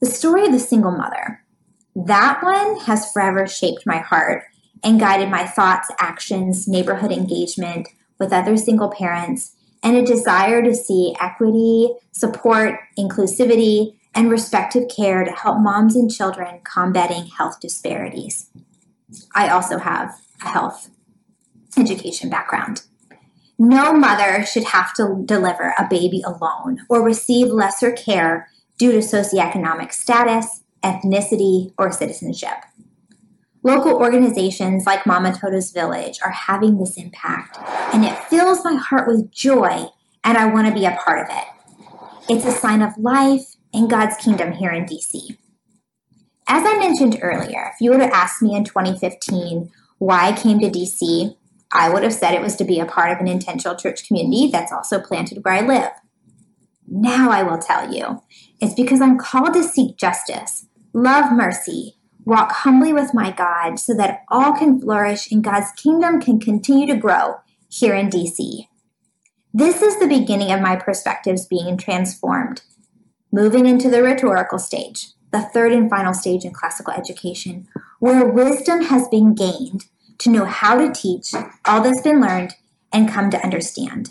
The 0.00 0.06
story 0.06 0.46
of 0.46 0.52
the 0.52 0.58
single 0.58 0.92
mother. 0.92 1.44
That 1.94 2.42
one 2.42 2.80
has 2.80 3.10
forever 3.12 3.46
shaped 3.46 3.84
my 3.86 3.98
heart 3.98 4.44
and 4.84 5.00
guided 5.00 5.28
my 5.28 5.44
thoughts, 5.44 5.90
actions, 5.98 6.68
neighborhood 6.68 7.10
engagement 7.10 7.88
with 8.18 8.32
other 8.32 8.56
single 8.56 8.90
parents, 8.90 9.56
and 9.82 9.96
a 9.96 10.04
desire 10.04 10.62
to 10.62 10.74
see 10.74 11.14
equity, 11.20 11.90
support, 12.12 12.80
inclusivity, 12.98 13.94
and 14.14 14.30
respective 14.30 14.88
care 14.88 15.24
to 15.24 15.30
help 15.30 15.60
moms 15.60 15.94
and 15.94 16.10
children 16.10 16.60
combating 16.64 17.26
health 17.26 17.60
disparities. 17.60 18.50
I 19.34 19.48
also 19.48 19.78
have 19.78 20.18
a 20.42 20.48
health 20.48 20.90
education 21.78 22.28
background. 22.28 22.82
No 23.58 23.92
mother 23.92 24.44
should 24.44 24.64
have 24.64 24.94
to 24.94 25.22
deliver 25.24 25.74
a 25.78 25.86
baby 25.88 26.22
alone 26.24 26.80
or 26.88 27.02
receive 27.02 27.48
lesser 27.48 27.90
care 27.90 28.48
due 28.78 28.92
to 28.92 28.98
socioeconomic 28.98 29.92
status, 29.92 30.62
ethnicity, 30.84 31.72
or 31.76 31.90
citizenship. 31.90 32.64
Local 33.68 33.96
organizations 33.96 34.86
like 34.86 35.04
Mama 35.04 35.30
Toto's 35.30 35.72
Village 35.72 36.20
are 36.24 36.30
having 36.30 36.78
this 36.78 36.96
impact, 36.96 37.58
and 37.92 38.02
it 38.02 38.16
fills 38.24 38.64
my 38.64 38.76
heart 38.76 39.06
with 39.06 39.30
joy, 39.30 39.84
and 40.24 40.38
I 40.38 40.46
want 40.46 40.68
to 40.68 40.72
be 40.72 40.86
a 40.86 40.98
part 41.04 41.18
of 41.18 41.36
it. 41.36 41.44
It's 42.30 42.46
a 42.46 42.50
sign 42.50 42.80
of 42.80 42.96
life 42.96 43.56
and 43.74 43.90
God's 43.90 44.16
kingdom 44.16 44.52
here 44.52 44.70
in 44.70 44.86
DC. 44.86 45.36
As 46.46 46.64
I 46.64 46.78
mentioned 46.78 47.18
earlier, 47.20 47.70
if 47.74 47.78
you 47.82 47.90
would 47.90 48.00
have 48.00 48.10
asked 48.10 48.40
me 48.40 48.56
in 48.56 48.64
2015 48.64 49.70
why 49.98 50.28
I 50.28 50.32
came 50.32 50.58
to 50.60 50.70
DC, 50.70 51.36
I 51.70 51.90
would 51.90 52.04
have 52.04 52.14
said 52.14 52.32
it 52.32 52.40
was 52.40 52.56
to 52.56 52.64
be 52.64 52.80
a 52.80 52.86
part 52.86 53.12
of 53.12 53.18
an 53.18 53.28
intentional 53.28 53.76
church 53.76 54.08
community 54.08 54.48
that's 54.50 54.72
also 54.72 54.98
planted 54.98 55.44
where 55.44 55.52
I 55.52 55.60
live. 55.60 55.90
Now 56.86 57.30
I 57.30 57.42
will 57.42 57.58
tell 57.58 57.92
you, 57.92 58.22
it's 58.62 58.72
because 58.72 59.02
I'm 59.02 59.18
called 59.18 59.52
to 59.52 59.62
seek 59.62 59.98
justice, 59.98 60.64
love 60.94 61.30
mercy, 61.30 61.97
walk 62.28 62.52
humbly 62.52 62.92
with 62.92 63.14
my 63.14 63.30
God 63.30 63.78
so 63.78 63.94
that 63.94 64.24
all 64.28 64.52
can 64.52 64.78
flourish 64.78 65.32
and 65.32 65.42
God's 65.42 65.72
kingdom 65.72 66.20
can 66.20 66.38
continue 66.38 66.86
to 66.86 67.00
grow 67.00 67.36
here 67.70 67.94
in 67.94 68.10
DC. 68.10 68.68
This 69.54 69.80
is 69.80 69.98
the 69.98 70.06
beginning 70.06 70.52
of 70.52 70.60
my 70.60 70.76
perspectives 70.76 71.46
being 71.46 71.78
transformed, 71.78 72.60
moving 73.32 73.64
into 73.64 73.88
the 73.88 74.02
rhetorical 74.02 74.58
stage, 74.58 75.08
the 75.32 75.40
third 75.40 75.72
and 75.72 75.88
final 75.88 76.12
stage 76.12 76.44
in 76.44 76.52
classical 76.52 76.92
education, 76.92 77.66
where 77.98 78.28
wisdom 78.28 78.82
has 78.82 79.08
been 79.08 79.34
gained 79.34 79.86
to 80.18 80.30
know 80.30 80.44
how 80.44 80.76
to 80.76 80.92
teach 80.92 81.32
all 81.64 81.80
that's 81.80 82.02
been 82.02 82.20
learned 82.20 82.54
and 82.92 83.08
come 83.08 83.30
to 83.30 83.42
understand. 83.42 84.10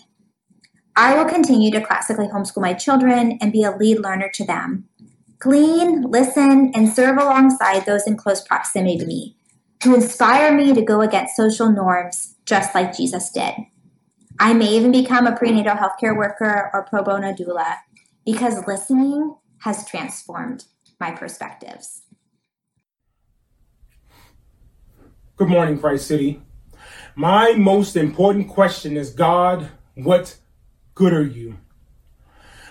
I 0.96 1.16
will 1.16 1.30
continue 1.30 1.70
to 1.70 1.86
classically 1.86 2.28
homeschool 2.28 2.64
my 2.64 2.74
children 2.74 3.38
and 3.40 3.52
be 3.52 3.62
a 3.62 3.78
lead 3.78 4.00
learner 4.00 4.32
to 4.34 4.44
them. 4.44 4.90
Glean, 5.39 6.01
listen, 6.10 6.72
and 6.74 6.89
serve 6.89 7.17
alongside 7.17 7.86
those 7.86 8.08
in 8.08 8.17
close 8.17 8.41
proximity 8.41 8.98
to 8.98 9.06
me, 9.06 9.38
to 9.82 9.94
inspire 9.94 10.56
me 10.56 10.74
to 10.74 10.82
go 10.82 11.01
against 11.01 11.36
social 11.36 11.72
norms 11.72 12.36
just 12.46 12.74
like 12.74 12.98
Jesus 12.98 13.29
did. 13.29 13.53
I 14.39 14.53
may 14.53 14.70
even 14.70 14.91
become 14.91 15.27
a 15.27 15.36
prenatal 15.36 15.75
healthcare 15.75 16.15
worker 16.15 16.72
or 16.74 16.86
pro 16.89 17.03
bono 17.03 17.34
doula 17.34 17.77
because 18.25 18.65
listening 18.67 19.36
has 19.60 19.88
transformed 19.88 20.65
my 21.00 21.12
perspectives. 21.12 22.01
Good 25.36 25.50
morning, 25.50 25.79
Christ 25.79 26.08
City. 26.08 26.41
My 27.15 27.53
most 27.53 27.96
important 27.96 28.48
question 28.48 28.98
is 28.98 29.12
God, 29.12 29.70
what 29.96 30.38
good 30.96 31.13
are 31.13 31.25
you? 31.25 31.58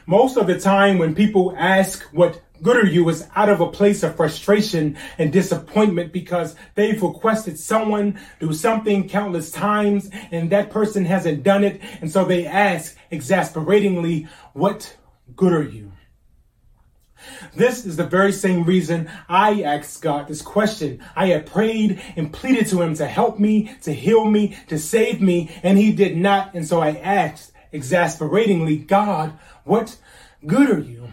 Most 0.07 0.37
of 0.37 0.47
the 0.47 0.59
time, 0.59 0.99
when 0.99 1.15
people 1.17 1.55
ask 1.59 2.05
what 2.13 2.43
good 2.63 2.77
are 2.77 2.87
you, 2.87 3.09
is 3.09 3.27
out 3.35 3.49
of 3.49 3.61
a 3.61 3.71
place 3.71 4.03
of 4.03 4.17
frustration 4.17 4.97
and 5.19 5.33
disappointment 5.33 6.13
because 6.13 6.57
they've 6.75 7.03
requested 7.03 7.59
someone 7.59 8.19
do 8.41 8.53
something 8.53 9.09
countless 9.09 9.51
times 9.51 10.11
and 10.31 10.51
that 10.51 10.71
person 10.71 11.05
hasn't 11.05 11.43
done 11.43 11.65
it. 11.65 11.81
And 12.01 12.11
so 12.11 12.25
they 12.25 12.47
ask 12.47 12.97
exasperatingly, 13.11 14.29
what 14.53 14.97
good 15.35 15.53
are 15.53 15.63
you? 15.63 15.93
This 17.55 17.87
is 17.87 17.97
the 17.97 18.07
very 18.07 18.33
same 18.33 18.65
reason 18.65 19.11
I 19.29 19.63
asked 19.63 20.03
God 20.03 20.29
this 20.29 20.43
question. 20.43 21.03
I 21.15 21.29
had 21.29 21.47
prayed 21.47 22.01
and 22.17 22.33
pleaded 22.33 22.67
to 22.69 22.83
Him 22.83 22.95
to 22.95 23.07
help 23.07 23.39
me, 23.39 23.75
to 23.83 23.93
heal 23.93 24.25
me, 24.25 24.57
to 24.69 24.79
save 24.79 25.21
me, 25.21 25.51
and 25.63 25.79
He 25.79 25.93
did 25.93 26.17
not. 26.17 26.55
And 26.55 26.67
so 26.67 26.81
I 26.81 26.91
asked 26.91 27.53
exasperatingly, 27.73 28.77
God, 28.77 29.39
what 29.65 29.97
good 30.47 30.71
are 30.71 30.81
you? 30.81 31.09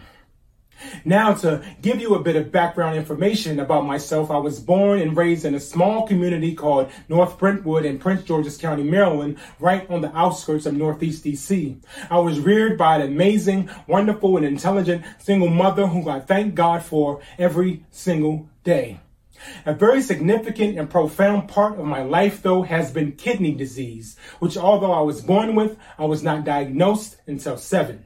Now, 1.04 1.34
to 1.34 1.62
give 1.82 2.00
you 2.00 2.14
a 2.14 2.22
bit 2.22 2.36
of 2.36 2.52
background 2.52 2.96
information 2.96 3.60
about 3.60 3.84
myself, 3.84 4.30
I 4.30 4.38
was 4.38 4.60
born 4.60 5.00
and 5.00 5.16
raised 5.16 5.44
in 5.44 5.54
a 5.54 5.60
small 5.60 6.06
community 6.06 6.54
called 6.54 6.90
North 7.08 7.38
Brentwood 7.38 7.84
in 7.84 7.98
Prince 7.98 8.22
George's 8.24 8.56
County, 8.56 8.82
Maryland, 8.82 9.38
right 9.58 9.88
on 9.90 10.00
the 10.00 10.16
outskirts 10.16 10.66
of 10.66 10.74
Northeast 10.74 11.24
DC. 11.24 11.76
I 12.10 12.18
was 12.18 12.40
reared 12.40 12.78
by 12.78 12.96
an 12.96 13.02
amazing, 13.02 13.70
wonderful, 13.86 14.36
and 14.36 14.46
intelligent 14.46 15.04
single 15.18 15.50
mother 15.50 15.86
who 15.86 16.08
I 16.08 16.20
thank 16.20 16.54
God 16.54 16.82
for 16.82 17.20
every 17.38 17.84
single 17.90 18.48
day. 18.62 19.00
A 19.66 19.74
very 19.74 20.00
significant 20.00 20.78
and 20.78 20.88
profound 20.88 21.48
part 21.48 21.78
of 21.78 21.84
my 21.84 22.02
life, 22.02 22.42
though, 22.42 22.62
has 22.62 22.90
been 22.90 23.12
kidney 23.12 23.52
disease, 23.52 24.16
which 24.38 24.56
although 24.56 24.92
I 24.92 25.00
was 25.00 25.20
born 25.20 25.54
with, 25.54 25.76
I 25.98 26.04
was 26.06 26.22
not 26.22 26.44
diagnosed 26.44 27.16
until 27.26 27.56
seven. 27.56 28.04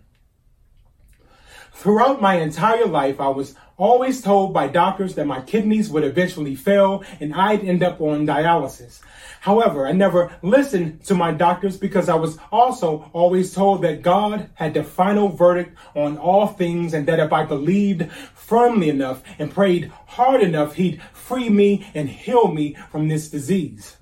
Throughout 1.79 2.21
my 2.21 2.41
entire 2.41 2.87
life, 2.87 3.21
I 3.21 3.29
was 3.29 3.55
always 3.77 4.21
told 4.21 4.53
by 4.53 4.67
doctors 4.67 5.15
that 5.15 5.29
my 5.29 5.41
kidneys 5.41 5.89
would 5.89 6.03
eventually 6.03 6.57
fail 6.57 7.05
and 7.21 7.33
I'd 7.33 7.63
end 7.63 7.85
up 7.85 8.01
on 8.01 8.27
dialysis. 8.27 8.99
However, 9.43 9.87
I 9.87 9.93
never 9.93 10.37
listened 10.43 11.05
to 11.05 11.15
my 11.15 11.31
doctors 11.31 11.77
because 11.77 12.09
I 12.09 12.17
was 12.17 12.37
also 12.51 13.09
always 13.13 13.55
told 13.55 13.83
that 13.83 14.03
God 14.03 14.51
had 14.55 14.75
the 14.75 14.83
final 14.83 15.29
verdict 15.29 15.79
on 15.95 16.19
all 16.19 16.49
things 16.49 16.95
and 16.95 17.07
that 17.07 17.21
if 17.21 17.33
I 17.33 17.45
believed 17.45 18.11
firmly 18.35 18.89
enough 18.89 19.23
and 19.39 19.55
prayed 19.55 19.93
hard 20.09 20.43
enough, 20.43 20.75
He'd 20.75 21.01
free 21.13 21.49
me 21.49 21.87
and 21.95 22.09
heal 22.09 22.49
me 22.49 22.75
from 22.91 23.07
this 23.07 23.29
disease. 23.29 23.99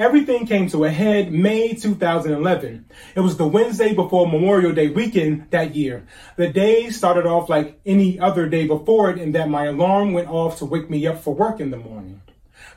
Everything 0.00 0.46
came 0.46 0.66
to 0.70 0.84
a 0.84 0.90
head 0.90 1.30
May 1.30 1.74
2011. 1.74 2.86
It 3.14 3.20
was 3.20 3.36
the 3.36 3.46
Wednesday 3.46 3.92
before 3.92 4.26
Memorial 4.26 4.72
Day 4.72 4.88
weekend 4.88 5.50
that 5.50 5.76
year. 5.76 6.06
The 6.36 6.48
day 6.48 6.88
started 6.88 7.26
off 7.26 7.50
like 7.50 7.78
any 7.84 8.18
other 8.18 8.48
day 8.48 8.66
before 8.66 9.10
it 9.10 9.18
in 9.18 9.32
that 9.32 9.50
my 9.50 9.66
alarm 9.66 10.14
went 10.14 10.30
off 10.30 10.56
to 10.60 10.64
wake 10.64 10.88
me 10.88 11.06
up 11.06 11.22
for 11.22 11.34
work 11.34 11.60
in 11.60 11.70
the 11.70 11.76
morning. 11.76 12.22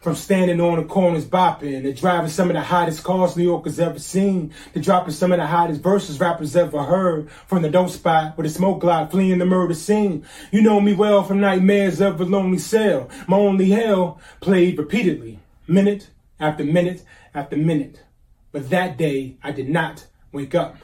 From 0.02 0.16
standing 0.16 0.60
on 0.60 0.82
the 0.82 0.84
corners 0.84 1.24
bopping, 1.24 1.84
to 1.84 1.94
driving 1.94 2.30
some 2.30 2.50
of 2.50 2.56
the 2.56 2.62
hottest 2.62 3.06
cars 3.06 3.38
New 3.38 3.44
York 3.44 3.64
has 3.64 3.80
ever 3.80 4.00
seen, 4.00 4.54
to 4.74 4.82
dropping 4.82 5.14
some 5.14 5.32
of 5.32 5.38
the 5.38 5.48
hottest 5.48 5.80
verses 5.80 6.20
rappers 6.20 6.58
ever 6.58 6.84
heard, 6.84 7.32
from 7.48 7.62
the 7.62 7.70
dope 7.70 7.90
spot 7.90 8.36
with 8.36 8.48
a 8.48 8.50
smoke 8.50 8.82
glide 8.82 9.12
fleeing 9.12 9.38
the 9.38 9.46
murder 9.46 9.76
scene. 9.76 10.26
You 10.52 10.62
know 10.62 10.82
me 10.82 10.94
well 10.94 11.24
from 11.24 11.40
nightmares 11.40 12.02
of 12.02 12.20
a 12.20 12.26
lonely 12.26 12.58
cell. 12.58 13.10
My 13.30 13.38
only 13.38 13.70
hell 13.70 14.20
played 14.42 14.78
repeatedly, 14.78 15.40
minute 15.68 16.10
after 16.40 16.64
minute 16.64 17.04
after 17.34 17.58
minute. 17.58 18.04
But 18.52 18.70
that 18.70 18.98
day, 18.98 19.38
I 19.44 19.52
did 19.52 19.70
not 19.70 20.08
wake 20.32 20.56
up. 20.56 20.78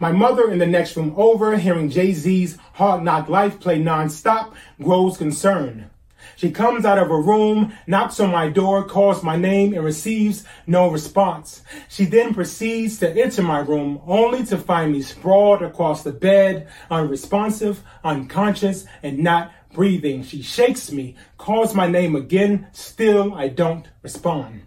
My 0.00 0.12
mother 0.12 0.50
in 0.50 0.58
the 0.58 0.66
next 0.66 0.96
room 0.96 1.12
over, 1.16 1.56
hearing 1.56 1.90
Jay 1.90 2.12
Z's 2.12 2.56
Hard 2.74 3.02
Knock 3.02 3.28
Life 3.28 3.58
play 3.58 3.80
nonstop, 3.80 4.54
grows 4.80 5.16
concerned. 5.16 5.90
She 6.36 6.52
comes 6.52 6.84
out 6.84 6.98
of 6.98 7.08
her 7.08 7.20
room, 7.20 7.72
knocks 7.88 8.20
on 8.20 8.30
my 8.30 8.48
door, 8.48 8.84
calls 8.84 9.24
my 9.24 9.36
name, 9.36 9.74
and 9.74 9.84
receives 9.84 10.44
no 10.68 10.88
response. 10.88 11.62
She 11.88 12.04
then 12.04 12.32
proceeds 12.32 12.98
to 12.98 13.10
enter 13.10 13.42
my 13.42 13.58
room, 13.58 14.00
only 14.06 14.44
to 14.46 14.56
find 14.56 14.92
me 14.92 15.02
sprawled 15.02 15.62
across 15.62 16.04
the 16.04 16.12
bed, 16.12 16.68
unresponsive, 16.90 17.82
unconscious, 18.04 18.84
and 19.02 19.18
not 19.18 19.52
breathing. 19.78 20.24
She 20.24 20.42
shakes 20.42 20.90
me, 20.90 21.14
calls 21.36 21.72
my 21.72 21.86
name 21.86 22.16
again. 22.16 22.66
Still, 22.72 23.32
I 23.32 23.46
don't 23.46 23.86
respond. 24.02 24.62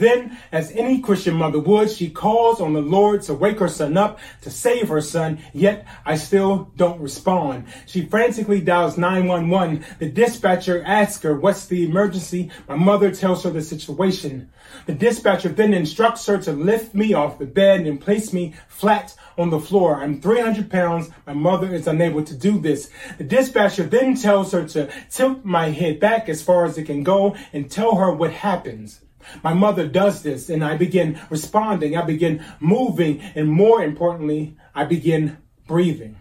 Then, 0.00 0.38
as 0.50 0.72
any 0.72 1.02
Christian 1.02 1.34
mother 1.34 1.58
would, 1.58 1.90
she 1.90 2.08
calls 2.08 2.58
on 2.58 2.72
the 2.72 2.80
Lord 2.80 3.20
to 3.24 3.34
wake 3.34 3.58
her 3.58 3.68
son 3.68 3.98
up, 3.98 4.18
to 4.40 4.50
save 4.50 4.88
her 4.88 5.02
son, 5.02 5.40
yet 5.52 5.86
I 6.06 6.16
still 6.16 6.72
don't 6.74 7.02
respond. 7.02 7.66
She 7.84 8.06
frantically 8.06 8.62
dials 8.62 8.96
911. 8.96 9.84
The 9.98 10.08
dispatcher 10.08 10.82
asks 10.86 11.22
her, 11.22 11.34
What's 11.38 11.66
the 11.66 11.84
emergency? 11.84 12.50
My 12.66 12.76
mother 12.76 13.14
tells 13.14 13.44
her 13.44 13.50
the 13.50 13.60
situation. 13.60 14.50
The 14.86 14.94
dispatcher 14.94 15.50
then 15.50 15.74
instructs 15.74 16.24
her 16.24 16.38
to 16.38 16.52
lift 16.52 16.94
me 16.94 17.12
off 17.12 17.38
the 17.38 17.44
bed 17.44 17.86
and 17.86 18.00
place 18.00 18.32
me 18.32 18.54
flat 18.68 19.14
on 19.36 19.50
the 19.50 19.60
floor. 19.60 19.96
I'm 19.96 20.22
300 20.22 20.70
pounds. 20.70 21.10
My 21.26 21.34
mother 21.34 21.74
is 21.74 21.86
unable 21.86 22.24
to 22.24 22.34
do 22.34 22.58
this. 22.58 22.88
The 23.18 23.24
dispatcher 23.24 23.82
then 23.82 24.16
tells 24.16 24.52
her 24.52 24.66
to 24.68 24.90
tilt 25.10 25.44
my 25.44 25.68
head 25.68 26.00
back 26.00 26.30
as 26.30 26.40
far 26.40 26.64
as 26.64 26.78
it 26.78 26.84
can 26.84 27.02
go 27.02 27.36
and 27.52 27.70
tell 27.70 27.96
her 27.96 28.10
what 28.10 28.32
happens. 28.32 29.02
My 29.42 29.54
mother 29.54 29.86
does 29.86 30.22
this 30.22 30.48
and 30.50 30.64
I 30.64 30.76
begin 30.76 31.20
responding. 31.30 31.96
I 31.96 32.02
begin 32.02 32.44
moving 32.58 33.20
and 33.34 33.48
more 33.48 33.82
importantly, 33.82 34.56
I 34.74 34.84
begin 34.84 35.38
breathing. 35.66 36.16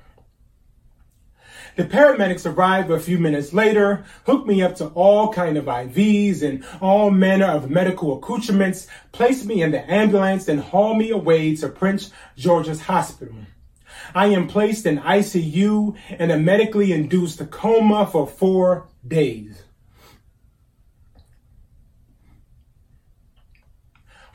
The 1.76 1.86
paramedics 1.86 2.46
arrive 2.46 2.92
a 2.92 3.00
few 3.00 3.18
minutes 3.20 3.54
later, 3.54 4.04
hook 4.26 4.46
me 4.46 4.62
up 4.62 4.76
to 4.76 4.88
all 4.88 5.32
kind 5.32 5.58
of 5.58 5.66
IVs 5.66 6.42
and 6.42 6.66
all 6.82 7.10
manner 7.10 7.46
of 7.46 7.70
medical 7.70 8.18
accoutrements, 8.18 8.88
place 9.14 9.46
me 9.46 9.62
in 9.62 9.72
the 9.72 9.90
ambulance 9.90 10.50
and 10.50 10.60
haul 10.60 10.94
me 10.94 11.10
away 11.12 11.56
to 11.56 11.70
Prince 11.70 12.12
George's 12.36 12.82
Hospital. 12.82 13.36
I 14.14 14.28
am 14.28 14.48
placed 14.48 14.86
in 14.86 15.00
ICU 15.00 15.96
in 16.20 16.32
a 16.32 16.38
medically 16.38 16.92
induced 16.92 17.50
coma 17.50 18.06
for 18.08 18.28
four 18.28 18.88
days. 19.08 19.64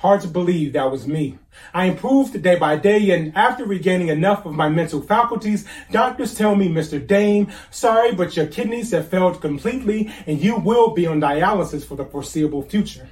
Hard 0.04 0.20
to 0.20 0.28
believe 0.28 0.74
that 0.74 0.90
was 0.90 1.06
me. 1.08 1.38
I 1.72 1.86
improved 1.86 2.42
day 2.42 2.56
by 2.56 2.76
day, 2.76 3.08
and 3.12 3.34
after 3.34 3.64
regaining 3.64 4.08
enough 4.08 4.44
of 4.44 4.52
my 4.52 4.68
mental 4.68 5.00
faculties, 5.00 5.64
doctors 5.90 6.34
tell 6.34 6.54
me, 6.54 6.68
Mr. 6.68 7.04
Dame, 7.04 7.50
sorry, 7.70 8.12
but 8.12 8.36
your 8.36 8.46
kidneys 8.46 8.90
have 8.90 9.08
failed 9.08 9.40
completely, 9.40 10.12
and 10.26 10.38
you 10.38 10.56
will 10.56 10.90
be 10.90 11.06
on 11.06 11.22
dialysis 11.22 11.86
for 11.86 11.96
the 11.96 12.04
foreseeable 12.04 12.60
future. 12.60 13.08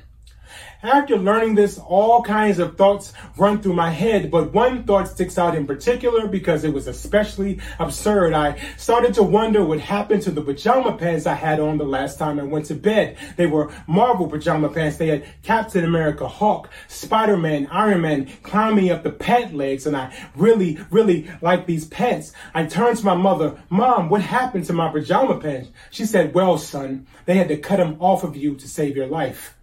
After 0.83 1.17
learning 1.17 1.55
this, 1.55 1.79
all 1.79 2.23
kinds 2.23 2.59
of 2.59 2.77
thoughts 2.77 3.13
run 3.37 3.63
through 3.63 3.75
my 3.75 3.91
head, 3.91 4.33
but 4.33 4.53
one 4.53 4.83
thought 4.83 5.07
sticks 5.07 5.39
out 5.39 5.55
in 5.55 5.65
particular 5.65 6.27
because 6.27 6.65
it 6.65 6.73
was 6.73 6.89
especially 6.89 7.61
absurd. 7.79 8.33
I 8.33 8.59
started 8.79 9.15
to 9.15 9.23
wonder 9.23 9.65
what 9.65 9.79
happened 9.79 10.23
to 10.23 10.33
the 10.33 10.43
pajama 10.43 10.97
pants 10.97 11.25
I 11.25 11.35
had 11.35 11.61
on 11.61 11.79
the 11.79 11.85
last 11.85 12.19
time 12.19 12.41
I 12.41 12.43
went 12.43 12.67
to 12.67 12.75
bed. 12.75 13.17
They 13.37 13.47
were 13.47 13.73
Marvel 13.87 14.27
pajama 14.27 14.71
pants. 14.71 14.97
They 14.97 15.07
had 15.07 15.25
Captain 15.45 15.85
America, 15.85 16.27
Hulk, 16.27 16.69
Spider-Man, 16.89 17.69
Iron 17.71 18.01
Man 18.01 18.27
climbing 18.43 18.91
up 18.91 19.05
the 19.05 19.13
pant 19.13 19.55
legs, 19.55 19.87
and 19.87 19.97
I 19.97 20.13
really, 20.35 20.81
really 20.91 21.31
like 21.41 21.67
these 21.67 21.85
pants. 21.85 22.33
I 22.55 22.67
turned 22.67 22.99
to 22.99 23.07
my 23.07 23.15
mother, 23.15 23.57
Mom, 23.71 24.09
what 24.09 24.23
happened 24.23 24.65
to 24.65 24.73
my 24.73 24.91
pajama 24.91 25.39
pants? 25.39 25.71
She 25.91 26.07
said, 26.07 26.35
Well, 26.35 26.59
son, 26.59 27.07
they 27.25 27.37
had 27.37 27.49
to 27.49 27.57
cut 27.57 27.77
them 27.77 27.97
off 28.01 28.25
of 28.25 28.37
you 28.37 28.57
to 28.57 28.67
save 28.67 28.97
your 28.97 29.07
life. 29.07 29.55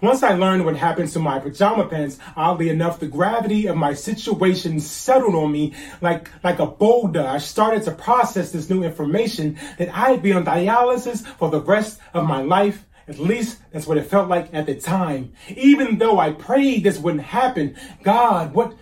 Once 0.00 0.22
I 0.22 0.34
learned 0.34 0.64
what 0.64 0.76
happened 0.76 1.10
to 1.10 1.18
my 1.18 1.38
pajama 1.38 1.86
pants, 1.86 2.18
oddly 2.36 2.68
enough, 2.68 3.00
the 3.00 3.06
gravity 3.06 3.66
of 3.66 3.76
my 3.76 3.94
situation 3.94 4.80
settled 4.80 5.34
on 5.34 5.52
me 5.52 5.74
like, 6.00 6.30
like 6.42 6.58
a 6.58 6.66
boulder. 6.66 7.26
I 7.26 7.38
started 7.38 7.82
to 7.84 7.92
process 7.92 8.52
this 8.52 8.70
new 8.70 8.82
information 8.82 9.58
that 9.78 9.96
I'd 9.96 10.22
be 10.22 10.32
on 10.32 10.44
dialysis 10.44 11.26
for 11.26 11.50
the 11.50 11.60
rest 11.60 12.00
of 12.14 12.26
my 12.26 12.42
life. 12.42 12.84
At 13.08 13.18
least 13.18 13.58
that's 13.72 13.86
what 13.86 13.96
it 13.96 14.04
felt 14.04 14.28
like 14.28 14.52
at 14.52 14.66
the 14.66 14.74
time. 14.74 15.32
Even 15.48 15.98
though 15.98 16.18
I 16.18 16.32
prayed 16.32 16.84
this 16.84 16.98
wouldn't 16.98 17.24
happen, 17.24 17.76
God, 18.02 18.52
what 18.52 18.76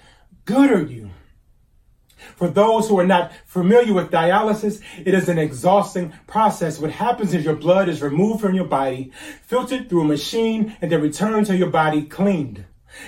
good 0.44 0.70
are 0.72 0.82
you? 0.82 1.05
For 2.36 2.48
those 2.48 2.86
who 2.86 2.98
are 2.98 3.06
not 3.06 3.32
familiar 3.46 3.94
with 3.94 4.10
dialysis, 4.10 4.82
it 4.98 5.14
is 5.14 5.30
an 5.30 5.38
exhausting 5.38 6.12
process. 6.26 6.78
What 6.78 6.90
happens 6.90 7.32
is 7.32 7.46
your 7.46 7.56
blood 7.56 7.88
is 7.88 8.02
removed 8.02 8.42
from 8.42 8.54
your 8.54 8.66
body, 8.66 9.10
filtered 9.42 9.88
through 9.88 10.02
a 10.02 10.04
machine, 10.04 10.76
and 10.82 10.92
then 10.92 11.00
returned 11.00 11.46
to 11.46 11.56
your 11.56 11.70
body 11.70 12.02
cleaned. 12.02 12.66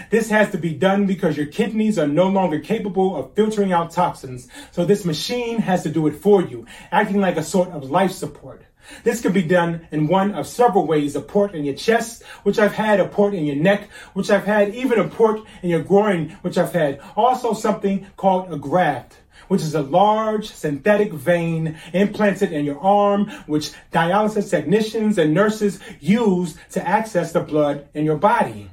This 0.08 0.30
has 0.30 0.50
to 0.52 0.58
be 0.58 0.72
done 0.72 1.06
because 1.06 1.36
your 1.36 1.46
kidneys 1.46 1.98
are 1.98 2.08
no 2.08 2.28
longer 2.28 2.58
capable 2.58 3.16
of 3.16 3.34
filtering 3.34 3.70
out 3.70 3.90
toxins. 3.90 4.48
So 4.70 4.86
this 4.86 5.04
machine 5.04 5.58
has 5.58 5.82
to 5.82 5.90
do 5.90 6.06
it 6.06 6.16
for 6.16 6.42
you, 6.42 6.66
acting 6.90 7.20
like 7.20 7.36
a 7.36 7.42
sort 7.42 7.68
of 7.68 7.90
life 7.90 8.12
support. 8.12 8.64
This 9.04 9.20
can 9.20 9.32
be 9.32 9.42
done 9.42 9.86
in 9.90 10.08
one 10.08 10.34
of 10.34 10.46
several 10.46 10.86
ways. 10.86 11.14
A 11.14 11.20
port 11.20 11.54
in 11.54 11.64
your 11.64 11.74
chest, 11.74 12.22
which 12.44 12.58
I've 12.58 12.72
had, 12.72 13.00
a 13.00 13.06
port 13.06 13.34
in 13.34 13.44
your 13.44 13.56
neck, 13.56 13.90
which 14.14 14.30
I've 14.30 14.46
had, 14.46 14.74
even 14.74 14.98
a 14.98 15.08
port 15.08 15.40
in 15.62 15.68
your 15.68 15.82
groin, 15.82 16.30
which 16.40 16.56
I've 16.56 16.72
had. 16.72 17.00
Also 17.14 17.52
something 17.52 18.06
called 18.16 18.50
a 18.50 18.56
graft 18.56 19.17
which 19.48 19.62
is 19.62 19.74
a 19.74 19.82
large 19.82 20.50
synthetic 20.50 21.12
vein 21.12 21.76
implanted 21.92 22.52
in 22.52 22.64
your 22.64 22.80
arm, 22.80 23.28
which 23.46 23.72
dialysis 23.92 24.50
technicians 24.50 25.18
and 25.18 25.34
nurses 25.34 25.80
use 26.00 26.56
to 26.70 26.86
access 26.86 27.32
the 27.32 27.40
blood 27.40 27.88
in 27.94 28.04
your 28.04 28.16
body. 28.16 28.70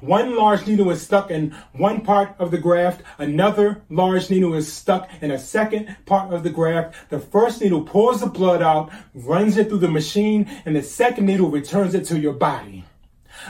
One 0.00 0.36
large 0.36 0.64
needle 0.66 0.90
is 0.90 1.02
stuck 1.02 1.30
in 1.30 1.56
one 1.72 2.02
part 2.02 2.36
of 2.38 2.52
the 2.52 2.58
graft. 2.58 3.02
Another 3.18 3.82
large 3.90 4.30
needle 4.30 4.54
is 4.54 4.72
stuck 4.72 5.10
in 5.20 5.32
a 5.32 5.38
second 5.38 5.96
part 6.06 6.32
of 6.32 6.44
the 6.44 6.50
graft. 6.50 7.10
The 7.10 7.18
first 7.18 7.60
needle 7.60 7.82
pulls 7.82 8.20
the 8.20 8.28
blood 8.28 8.62
out, 8.62 8.92
runs 9.12 9.56
it 9.56 9.68
through 9.68 9.78
the 9.78 9.88
machine, 9.88 10.48
and 10.64 10.76
the 10.76 10.82
second 10.82 11.26
needle 11.26 11.50
returns 11.50 11.94
it 11.94 12.04
to 12.06 12.18
your 12.18 12.32
body. 12.32 12.84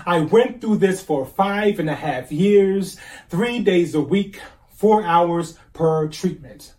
I 0.07 0.21
went 0.21 0.61
through 0.61 0.79
this 0.79 1.03
for 1.03 1.27
five 1.27 1.79
and 1.81 1.91
a 1.91 1.95
half 1.95 2.33
years, 2.33 2.97
three 3.29 3.61
days 3.61 3.95
a 3.95 4.01
week, 4.01 4.41
four 4.79 5.03
hours 5.03 5.59
per 5.73 6.07
treatment. 6.07 6.75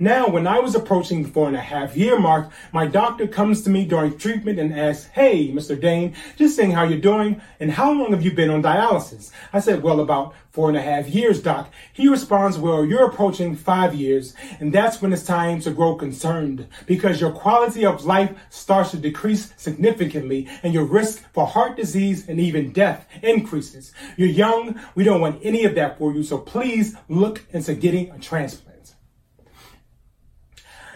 Now, 0.00 0.28
when 0.28 0.46
I 0.46 0.60
was 0.60 0.76
approaching 0.76 1.24
the 1.24 1.28
four 1.28 1.48
and 1.48 1.56
a 1.56 1.60
half 1.60 1.96
year 1.96 2.20
mark, 2.20 2.52
my 2.72 2.86
doctor 2.86 3.26
comes 3.26 3.62
to 3.62 3.70
me 3.70 3.84
during 3.84 4.16
treatment 4.16 4.60
and 4.60 4.72
asks, 4.72 5.06
Hey, 5.06 5.50
Mr. 5.50 5.78
Dame, 5.80 6.12
just 6.36 6.54
saying 6.54 6.70
how 6.70 6.84
you're 6.84 7.00
doing 7.00 7.40
and 7.58 7.72
how 7.72 7.90
long 7.90 8.12
have 8.12 8.22
you 8.22 8.30
been 8.30 8.48
on 8.48 8.62
dialysis? 8.62 9.32
I 9.52 9.58
said, 9.58 9.82
Well, 9.82 9.98
about 9.98 10.36
four 10.52 10.68
and 10.68 10.78
a 10.78 10.82
half 10.82 11.08
years, 11.08 11.42
doc. 11.42 11.72
He 11.92 12.06
responds, 12.06 12.58
Well, 12.58 12.84
you're 12.84 13.06
approaching 13.06 13.56
five 13.56 13.92
years, 13.92 14.34
and 14.60 14.72
that's 14.72 15.02
when 15.02 15.12
it's 15.12 15.24
time 15.24 15.58
to 15.62 15.72
grow 15.72 15.96
concerned 15.96 16.68
because 16.86 17.20
your 17.20 17.32
quality 17.32 17.84
of 17.84 18.04
life 18.04 18.30
starts 18.50 18.92
to 18.92 18.98
decrease 18.98 19.52
significantly 19.56 20.46
and 20.62 20.72
your 20.72 20.84
risk 20.84 21.24
for 21.32 21.44
heart 21.44 21.76
disease 21.76 22.28
and 22.28 22.38
even 22.38 22.70
death 22.70 23.04
increases. 23.20 23.92
You're 24.16 24.28
young. 24.28 24.80
We 24.94 25.02
don't 25.02 25.20
want 25.20 25.40
any 25.42 25.64
of 25.64 25.74
that 25.74 25.98
for 25.98 26.12
you. 26.12 26.22
So 26.22 26.38
please 26.38 26.94
look 27.08 27.44
into 27.50 27.74
getting 27.74 28.12
a 28.12 28.18
transplant. 28.20 28.67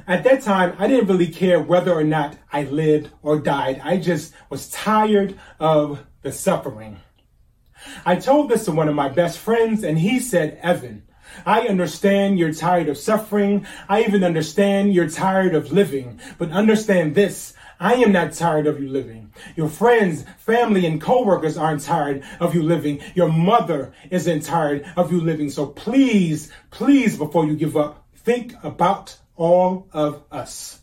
At 0.07 0.25
that 0.25 0.43
time, 0.43 0.75
I 0.79 0.88
didn't 0.88 1.09
really 1.09 1.29
care 1.29 1.61
whether 1.61 1.93
or 1.93 2.05
not 2.05 2.37
I 2.53 2.65
lived 2.65 3.11
or 3.23 3.38
died. 3.38 3.81
I 3.85 3.99
just 3.99 4.33
was 4.51 4.71
tired 4.71 5.38
of 5.61 6.05
the 6.23 6.33
suffering. 6.33 6.99
I 8.05 8.17
told 8.17 8.49
this 8.49 8.65
to 8.67 8.73
one 8.73 8.88
of 8.88 8.95
my 8.95 9.09
best 9.09 9.38
friends, 9.38 9.83
and 9.83 9.99
he 9.99 10.21
said, 10.21 10.59
Evan, 10.62 11.03
I 11.47 11.62
understand 11.62 12.38
you're 12.38 12.53
tired 12.53 12.88
of 12.88 12.99
suffering. 12.99 13.67
I 13.88 14.03
even 14.03 14.23
understand 14.23 14.95
you're 14.95 15.09
tired 15.09 15.55
of 15.55 15.73
living. 15.73 16.21
But 16.38 16.51
understand 16.51 17.15
this. 17.15 17.55
I 17.81 17.95
am 17.95 18.12
not 18.12 18.33
tired 18.33 18.67
of 18.67 18.81
you 18.81 18.88
living. 18.88 19.33
Your 19.57 19.69
friends, 19.69 20.25
family, 20.38 20.87
and 20.87 21.01
coworkers 21.01 21.57
aren't 21.57 21.83
tired 21.83 22.23
of 22.38 22.55
you 22.55 22.62
living. 22.62 23.01
Your 23.15 23.29
mother 23.29 23.93
isn't 24.11 24.43
tired 24.43 24.85
of 24.97 25.11
you 25.11 25.21
living. 25.21 25.51
So 25.51 25.67
please, 25.67 26.53
please, 26.71 27.17
before 27.17 27.47
you 27.47 27.57
give 27.57 27.77
up, 27.77 28.07
think 28.15 28.55
about 28.62 29.17
all 29.37 29.88
of 29.92 30.23
us. 30.31 30.83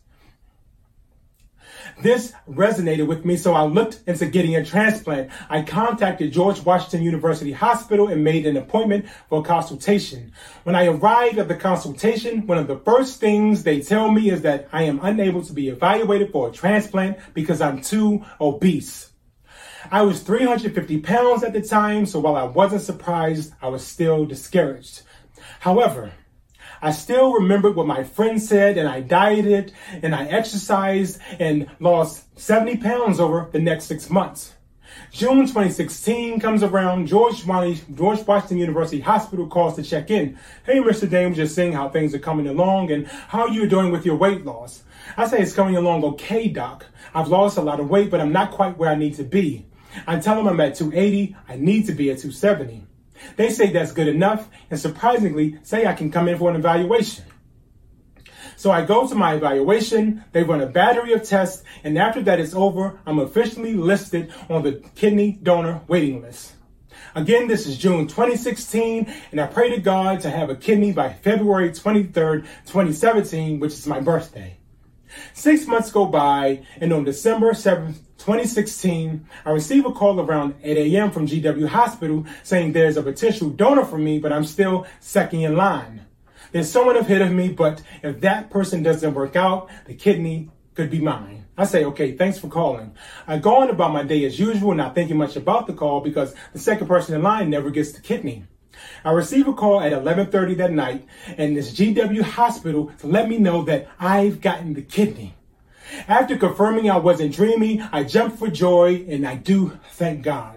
This 2.02 2.34
resonated 2.50 3.08
with 3.08 3.26
me, 3.26 3.36
so 3.36 3.54
I 3.54 3.64
looked 3.64 4.00
into 4.08 4.26
getting 4.26 4.56
a 4.56 4.64
transplant. 4.64 5.32
I 5.50 5.64
contacted 5.64 6.32
George 6.32 6.62
Washington 6.64 7.04
University 7.04 7.52
Hospital 7.52 8.08
and 8.08 8.24
made 8.24 8.46
an 8.46 8.58
appointment 8.58 9.08
for 9.28 9.42
a 9.42 9.44
consultation. 9.44 10.32
When 10.64 10.76
I 10.76 10.88
arrived 10.88 11.40
at 11.40 11.48
the 11.48 11.56
consultation, 11.56 12.48
one 12.48 12.58
of 12.58 12.68
the 12.68 12.78
first 12.78 13.20
things 13.20 13.64
they 13.64 13.82
tell 13.82 14.12
me 14.12 14.30
is 14.30 14.44
that 14.44 14.70
I 14.72 14.84
am 14.84 15.00
unable 15.04 15.44
to 15.44 15.54
be 15.54 15.70
evaluated 15.70 16.32
for 16.32 16.50
a 16.50 16.52
transplant 16.52 17.18
because 17.34 17.62
I'm 17.62 17.82
too 17.82 18.24
obese. 18.40 19.12
I 19.92 20.04
was 20.04 20.22
350 20.22 21.00
pounds 21.00 21.44
at 21.44 21.54
the 21.54 21.62
time, 21.62 22.06
so 22.06 22.20
while 22.20 22.36
I 22.36 22.44
wasn't 22.44 22.82
surprised, 22.82 23.54
I 23.62 23.70
was 23.70 23.86
still 23.86 24.26
discouraged. 24.26 25.02
However, 25.60 26.14
I 26.82 26.92
still 26.92 27.34
remembered 27.34 27.76
what 27.76 27.88
my 27.88 28.04
friend 28.04 28.42
said 28.42 28.78
and 28.78 28.88
I 28.88 29.02
dieted 29.02 29.74
and 30.02 30.16
I 30.16 30.26
exercised 30.26 31.20
and 31.40 31.70
lost 31.80 32.40
70 32.40 32.78
pounds 32.78 33.20
over 33.20 33.50
the 33.52 33.60
next 33.60 33.86
six 33.86 34.10
months. 34.10 34.54
June 35.12 35.42
2016 35.42 36.40
comes 36.40 36.64
around. 36.64 37.08
George, 37.08 37.46
George 37.46 38.26
Washington 38.26 38.58
University 38.58 39.02
Hospital 39.02 39.48
calls 39.48 39.76
to 39.76 39.84
check 39.84 40.12
in. 40.12 40.38
Hey, 40.66 40.80
Mr. 40.80 41.10
Dame, 41.10 41.34
just 41.34 41.56
seeing 41.56 41.74
how 41.74 41.90
things 41.90 42.14
are 42.14 42.20
coming 42.20 42.48
along 42.48 42.92
and 42.92 43.08
how 43.08 43.48
you're 43.48 43.68
doing 43.68 43.92
with 43.92 44.06
your 44.06 44.16
weight 44.16 44.46
loss. 44.46 44.84
I 45.18 45.28
say 45.28 45.40
it's 45.40 45.54
coming 45.54 45.76
along 45.76 46.04
okay, 46.04 46.48
doc. 46.48 46.86
I've 47.14 47.28
lost 47.28 47.58
a 47.58 47.62
lot 47.62 47.80
of 47.80 47.90
weight, 47.90 48.12
but 48.12 48.22
I'm 48.22 48.32
not 48.32 48.52
quite 48.52 48.78
where 48.78 48.90
I 48.90 48.96
need 48.96 49.16
to 49.16 49.24
be. 49.24 49.66
I 50.06 50.20
tell 50.20 50.40
him 50.40 50.48
I'm 50.48 50.60
at 50.60 50.76
280. 50.76 51.36
I 51.48 51.56
need 51.56 51.88
to 51.88 51.94
be 51.94 52.12
at 52.12 52.20
270. 52.20 52.86
They 53.36 53.50
say 53.50 53.72
that's 53.72 53.92
good 53.92 54.08
enough, 54.08 54.50
and 54.70 54.80
surprisingly, 54.80 55.60
say 55.64 55.86
I 55.86 55.94
can 55.94 56.12
come 56.12 56.28
in 56.28 56.38
for 56.38 56.50
an 56.50 56.56
evaluation. 56.56 57.26
So 58.56 58.72
I 58.72 58.84
go 58.86 59.08
to 59.08 59.16
my 59.16 59.36
evaluation, 59.36 60.26
they 60.34 60.44
run 60.44 60.60
a 60.60 60.66
battery 60.66 61.14
of 61.14 61.24
tests, 61.24 61.64
and 61.84 61.98
after 61.98 62.22
that 62.24 62.40
is 62.40 62.54
over, 62.54 63.00
I'm 63.06 63.20
officially 63.20 63.74
listed 63.74 64.34
on 64.50 64.64
the 64.64 64.84
kidney 64.96 65.40
donor 65.42 65.82
waiting 65.88 66.22
list. 66.22 66.54
Again, 67.16 67.48
this 67.48 67.66
is 67.66 67.78
June 67.78 68.08
2016, 68.08 69.12
and 69.32 69.42
I 69.42 69.48
pray 69.48 69.70
to 69.70 69.82
God 69.82 70.20
to 70.22 70.30
have 70.30 70.50
a 70.50 70.56
kidney 70.56 70.92
by 70.92 71.12
February 71.12 71.72
23rd, 71.72 72.44
2017, 72.66 73.60
which 73.60 73.74
is 73.74 73.88
my 73.88 74.00
birthday. 74.00 74.59
Six 75.34 75.68
months 75.68 75.92
go 75.92 76.06
by, 76.06 76.64
and 76.80 76.94
on 76.94 77.04
December 77.04 77.52
7th, 77.54 77.96
2016, 78.18 79.26
I 79.46 79.50
receive 79.52 79.86
a 79.86 79.92
call 79.92 80.20
around 80.20 80.56
8 80.62 80.78
a.m. 80.78 81.12
from 81.12 81.28
GW 81.28 81.68
Hospital 81.68 82.26
saying 82.44 82.74
there's 82.74 82.98
a 82.98 83.04
potential 83.04 83.50
donor 83.50 83.86
for 83.86 83.98
me, 83.98 84.20
but 84.20 84.34
I'm 84.34 84.44
still 84.44 84.86
second 85.00 85.42
in 85.42 85.56
line. 85.56 86.06
There's 86.52 86.70
someone 86.70 86.98
ahead 86.98 87.22
of 87.22 87.32
me, 87.32 87.50
but 87.50 87.82
if 88.04 88.22
that 88.22 88.50
person 88.50 88.84
doesn't 88.84 89.14
work 89.14 89.36
out, 89.36 89.70
the 89.86 89.94
kidney 89.94 90.50
could 90.74 90.90
be 90.90 91.00
mine. 91.00 91.46
I 91.58 91.66
say, 91.66 91.86
okay, 91.86 92.14
thanks 92.14 92.40
for 92.40 92.48
calling. 92.48 92.96
I 93.28 93.38
go 93.38 93.58
on 93.58 93.70
about 93.70 93.92
my 93.92 94.04
day 94.04 94.24
as 94.26 94.40
usual, 94.40 94.74
not 94.74 94.96
thinking 94.96 95.18
much 95.18 95.36
about 95.36 95.68
the 95.68 95.74
call 95.74 96.02
because 96.02 96.34
the 96.54 96.60
second 96.60 96.88
person 96.88 97.16
in 97.16 97.22
line 97.22 97.50
never 97.50 97.70
gets 97.70 97.92
the 97.92 98.02
kidney. 98.02 98.46
I 99.04 99.12
receive 99.12 99.48
a 99.48 99.54
call 99.54 99.82
at 99.82 99.94
11:30 99.94 100.56
that 100.56 100.72
night, 100.72 101.06
and 101.38 101.56
this 101.56 101.74
GW 101.74 102.22
hospital 102.22 102.92
to 103.00 103.08
let 103.08 103.30
me 103.30 103.38
know 103.38 103.64
that 103.64 103.88
I've 104.00 104.42
gotten 104.42 104.74
the 104.74 104.82
kidney. 104.82 105.36
After 106.08 106.38
confirming 106.38 106.90
I 106.90 106.98
wasn't 106.98 107.36
dreaming, 107.36 107.82
I 107.92 108.04
jump 108.04 108.38
for 108.38 108.48
joy, 108.48 109.06
and 109.10 109.28
I 109.28 109.36
do 109.36 109.80
thank 109.92 110.22
God. 110.22 110.56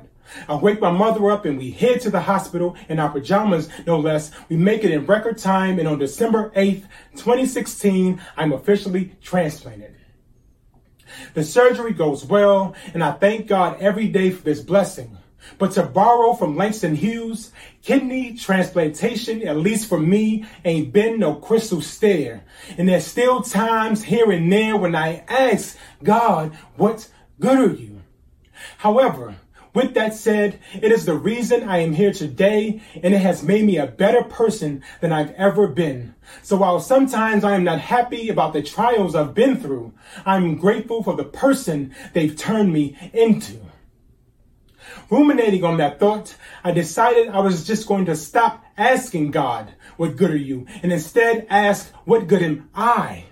I 0.48 0.56
wake 0.56 0.80
my 0.80 0.90
mother 0.90 1.30
up 1.30 1.44
and 1.44 1.58
we 1.58 1.70
head 1.70 2.00
to 2.02 2.10
the 2.10 2.20
hospital 2.20 2.74
in 2.88 2.98
our 2.98 3.10
pajamas, 3.10 3.68
no 3.86 3.98
less. 3.98 4.30
We 4.48 4.56
make 4.56 4.82
it 4.82 4.90
in 4.90 5.06
record 5.06 5.38
time, 5.38 5.78
and 5.78 5.86
on 5.86 5.98
December 5.98 6.50
8th, 6.56 6.84
2016, 7.16 8.20
I'm 8.36 8.52
officially 8.52 9.12
transplanted. 9.22 9.94
The 11.34 11.44
surgery 11.44 11.92
goes 11.92 12.24
well, 12.24 12.74
and 12.94 13.04
I 13.04 13.12
thank 13.12 13.46
God 13.46 13.80
every 13.80 14.08
day 14.08 14.30
for 14.30 14.42
this 14.42 14.60
blessing. 14.60 15.18
But 15.58 15.72
to 15.72 15.82
borrow 15.82 16.34
from 16.34 16.56
Langston 16.56 16.94
Hughes, 16.94 17.52
kidney 17.82 18.34
transplantation, 18.34 19.46
at 19.46 19.56
least 19.56 19.88
for 19.88 19.98
me, 19.98 20.44
ain't 20.64 20.92
been 20.92 21.18
no 21.18 21.34
crystal 21.34 21.80
stair. 21.80 22.44
And 22.78 22.88
there's 22.88 23.06
still 23.06 23.42
times 23.42 24.02
here 24.02 24.30
and 24.30 24.52
there 24.52 24.76
when 24.76 24.94
I 24.94 25.24
ask 25.28 25.76
God, 26.02 26.54
what 26.76 27.08
good 27.40 27.58
are 27.58 27.74
you? 27.74 28.02
However, 28.78 29.36
with 29.74 29.94
that 29.94 30.14
said, 30.14 30.60
it 30.74 30.92
is 30.92 31.06
the 31.06 31.14
reason 31.14 31.66
I 31.66 31.78
am 31.78 31.94
here 31.94 32.12
today, 32.12 32.82
and 33.02 33.14
it 33.14 33.22
has 33.22 33.42
made 33.42 33.64
me 33.64 33.78
a 33.78 33.86
better 33.86 34.22
person 34.22 34.82
than 35.00 35.12
I've 35.12 35.30
ever 35.32 35.66
been. 35.66 36.14
So 36.42 36.56
while 36.56 36.78
sometimes 36.78 37.42
I 37.42 37.54
am 37.54 37.64
not 37.64 37.80
happy 37.80 38.28
about 38.28 38.52
the 38.52 38.62
trials 38.62 39.14
I've 39.14 39.34
been 39.34 39.58
through, 39.58 39.94
I'm 40.26 40.56
grateful 40.56 41.02
for 41.02 41.16
the 41.16 41.24
person 41.24 41.94
they've 42.12 42.36
turned 42.36 42.70
me 42.70 42.98
into. 43.14 43.61
Ruminating 45.10 45.64
on 45.64 45.76
that 45.78 45.98
thought, 45.98 46.34
I 46.64 46.72
decided 46.72 47.28
I 47.28 47.40
was 47.40 47.66
just 47.66 47.86
going 47.86 48.06
to 48.06 48.16
stop 48.16 48.64
asking 48.76 49.30
God, 49.30 49.74
what 49.96 50.16
good 50.16 50.30
are 50.30 50.36
you? 50.36 50.66
And 50.82 50.92
instead 50.92 51.46
ask, 51.50 51.90
what 52.04 52.26
good 52.26 52.42
am 52.42 52.68
I? 52.74 53.26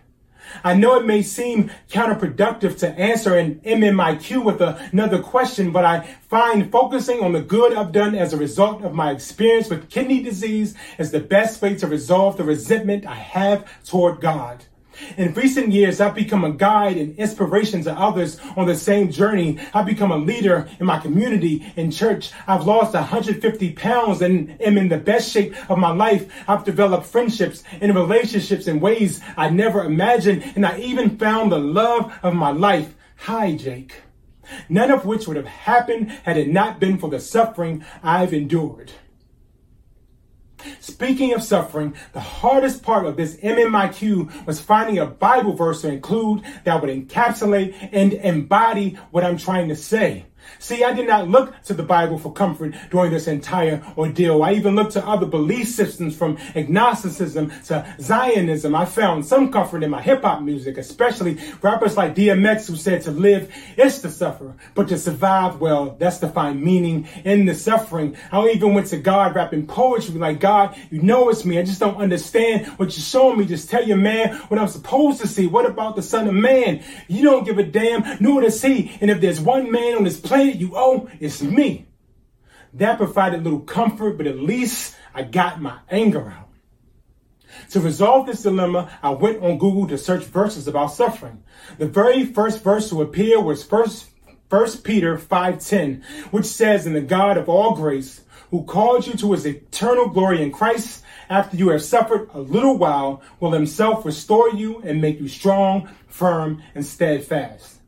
I 0.65 0.75
know 0.75 0.97
it 0.97 1.07
may 1.07 1.23
seem 1.23 1.71
counterproductive 1.89 2.79
to 2.79 2.89
answer 2.99 3.37
an 3.37 3.61
MMIQ 3.61 4.45
with 4.45 4.61
another 4.61 5.23
question, 5.23 5.71
but 5.71 5.85
I 5.85 6.01
find 6.29 6.71
focusing 6.71 7.23
on 7.23 7.33
the 7.33 7.41
good 7.41 7.75
I've 7.75 7.93
done 7.93 8.15
as 8.15 8.33
a 8.33 8.37
result 8.37 8.83
of 8.83 8.93
my 8.93 9.11
experience 9.11 9.71
with 9.71 9.91
kidney 9.91 10.23
disease 10.23 10.75
is 10.99 11.11
the 11.11 11.21
best 11.21 11.63
way 11.63 11.77
to 11.77 11.87
resolve 11.87 12.37
the 12.37 12.45
resentment 12.45 13.07
I 13.07 13.15
have 13.15 13.85
toward 13.85 14.21
God. 14.21 14.65
In 15.17 15.35
recent 15.35 15.73
years, 15.73 16.01
I've 16.01 16.15
become 16.15 16.45
a 16.45 16.53
guide 16.53 16.97
and 16.97 17.17
inspiration 17.19 17.83
to 17.85 17.93
others 17.93 18.39
on 18.57 18.67
the 18.67 18.77
same 18.77 19.11
journey. 19.11 19.59
I've 19.75 19.87
become 19.87 20.13
a 20.13 20.17
leader 20.17 20.69
in 20.79 20.87
my 20.87 20.99
community, 20.99 21.73
and 21.77 21.93
church. 21.93 22.31
I've 22.47 22.67
lost 22.67 22.95
150 22.95 23.73
pounds 23.73 24.23
and 24.23 24.61
am 24.61 24.79
in 24.79 24.89
the 24.89 24.99
best 24.99 25.31
shape 25.31 25.55
of 25.71 25.79
my 25.79 25.91
life. 25.91 26.33
I've 26.49 26.65
developed 26.65 27.07
friendships 27.07 27.63
and 27.81 27.95
relationships 27.95 28.67
in 28.67 28.81
ways 28.81 29.21
I 29.37 29.51
never 29.51 29.85
imagined, 29.85 30.53
and 30.55 30.67
I 30.67 30.79
even 30.79 31.19
found 31.19 31.53
the 31.53 31.59
love 31.59 32.13
of 32.23 32.35
my 32.35 32.51
life. 32.51 32.95
Hi, 33.17 33.55
Jake. 33.55 34.03
None 34.69 34.91
of 34.91 35.05
which 35.07 35.29
would 35.29 35.37
have 35.37 35.47
happened 35.47 36.11
had 36.25 36.37
it 36.37 36.49
not 36.49 36.81
been 36.81 36.99
for 36.99 37.11
the 37.11 37.21
suffering 37.21 37.85
I've 38.03 38.33
endured. 38.33 38.93
Speaking 40.81 41.35
of 41.35 41.43
suffering, 41.43 41.95
the 42.13 42.21
hardest 42.21 42.83
part 42.83 43.07
of 43.07 43.17
this 43.17 43.37
MMIQ 43.37 44.47
was 44.47 44.61
finding 44.61 44.99
a 44.99 45.07
Bible 45.07 45.55
verse 45.55 45.83
to 45.83 45.89
include 45.89 46.43
that 46.65 46.81
would 46.81 46.91
encapsulate 46.91 47.91
and 47.93 48.13
embody 48.13 48.99
what 49.11 49.25
I'm 49.25 49.39
trying 49.39 49.69
to 49.69 49.77
say. 49.77 50.27
See, 50.59 50.85
I 50.85 50.93
did 50.93 51.07
not 51.07 51.29
look 51.29 51.61
to 51.65 51.75
the 51.75 51.83
Bible 51.83 52.19
for 52.19 52.33
comfort 52.33 52.75
during 52.91 53.11
this 53.11 53.27
entire 53.29 53.83
ordeal. 53.97 54.43
I 54.43 54.53
even 54.53 54.75
looked 54.75 54.93
to 54.93 55.07
other 55.07 55.27
belief 55.27 55.69
systems 55.69 56.17
from 56.17 56.37
agnosticism 56.57 57.51
to 57.67 57.97
Zionism. 58.01 58.75
I 58.75 58.85
found 58.85 59.25
some 59.25 59.53
comfort 59.53 59.83
in 59.83 59.91
my 59.91 60.03
hip 60.03 60.23
hop 60.23 60.43
music, 60.43 60.79
especially 60.79 61.39
rappers 61.63 61.97
like 61.97 62.15
DMX 62.15 62.69
who 62.69 62.77
said 62.77 63.03
to 63.03 63.11
live 63.11 63.55
is 63.77 64.01
to 64.03 64.11
suffer, 64.11 64.55
but 64.75 64.89
to 64.89 64.99
survive, 64.99 65.61
well, 65.61 65.97
that's 65.99 66.19
to 66.19 66.29
find 66.29 66.63
meaning 66.63 67.09
in 67.25 67.47
the 67.47 67.55
suffering. 67.55 68.17
I 68.33 68.49
even 68.49 68.75
went 68.75 68.89
to 68.89 68.99
God 68.99 69.35
rapping 69.35 69.67
poetry 69.67 70.15
like, 70.15 70.41
God, 70.41 70.77
you 70.91 71.03
know 71.03 71.29
it's 71.29 71.45
me. 71.45 71.59
I 71.59 71.63
just 71.63 71.81
don't 71.81 71.97
understand 71.97 72.67
what 72.79 72.97
you're 72.97 73.05
showing 73.05 73.39
me. 73.39 73.47
Just 73.47 73.71
tell 73.71 73.87
your 73.87 73.97
man 73.97 74.35
what 74.49 74.59
I'm 74.59 74.69
supposed 74.69 75.21
to 75.21 75.29
see. 75.29 75.47
What 75.47 75.67
about 75.67 75.97
the 75.97 76.03
son 76.03 76.29
of 76.29 76.35
man? 76.35 76.83
You 77.09 77.23
don't 77.23 77.45
give 77.45 77.59
a 77.59 77.63
damn, 77.63 78.19
nor 78.21 78.41
does 78.43 78.61
he. 78.61 78.97
And 79.01 79.11
if 79.11 79.21
there's 79.21 79.41
one 79.41 79.71
man 79.71 79.97
on 79.97 80.05
this 80.05 80.19
planet 80.19 80.40
you 80.45 80.73
owe, 80.75 81.09
it's 81.21 81.43
me. 81.43 81.87
That 82.75 82.99
provided 82.99 83.45
little 83.45 83.61
comfort, 83.61 84.17
but 84.17 84.27
at 84.27 84.39
least 84.39 84.95
I 85.15 85.23
got 85.23 85.61
my 85.61 85.79
anger 85.91 86.29
out. 86.29 86.49
To 87.71 87.81
resolve 87.81 88.27
this 88.27 88.43
dilemma, 88.43 88.91
I 89.03 89.11
went 89.11 89.43
on 89.43 89.59
Google 89.59 89.89
to 89.89 89.99
search 89.99 90.25
verses 90.25 90.69
about 90.69 90.93
suffering. 90.93 91.43
The 91.79 91.87
very 91.87 92.25
first 92.25 92.63
verse 92.63 92.91
to 92.91 93.03
appear 93.03 93.41
was 93.41 93.65
first 93.65 94.09
1 94.49 94.83
Peter 94.85 95.17
5:10, 95.19 96.03
which 96.31 96.47
says, 96.47 96.87
"In 96.87 96.93
the 96.93 97.01
God 97.01 97.37
of 97.37 97.49
all 97.49 97.75
grace, 97.75 98.23
who 98.51 98.65
called 98.65 99.07
you 99.07 99.15
to 99.15 99.33
his 99.33 99.47
eternal 99.47 100.09
glory 100.09 100.43
in 100.43 100.51
Christ, 100.53 101.03
after 101.29 101.57
you 101.57 101.69
have 101.69 101.83
suffered 101.83 102.29
a 102.35 102.41
little 102.41 102.77
while, 102.77 103.21
will 103.39 103.53
himself 103.53 104.05
restore 104.05 104.51
you 104.51 104.81
and 104.85 105.01
make 105.01 105.21
you 105.21 105.29
strong, 105.29 105.89
firm, 106.09 106.63
and 106.75 106.85
steadfast." 106.85 107.80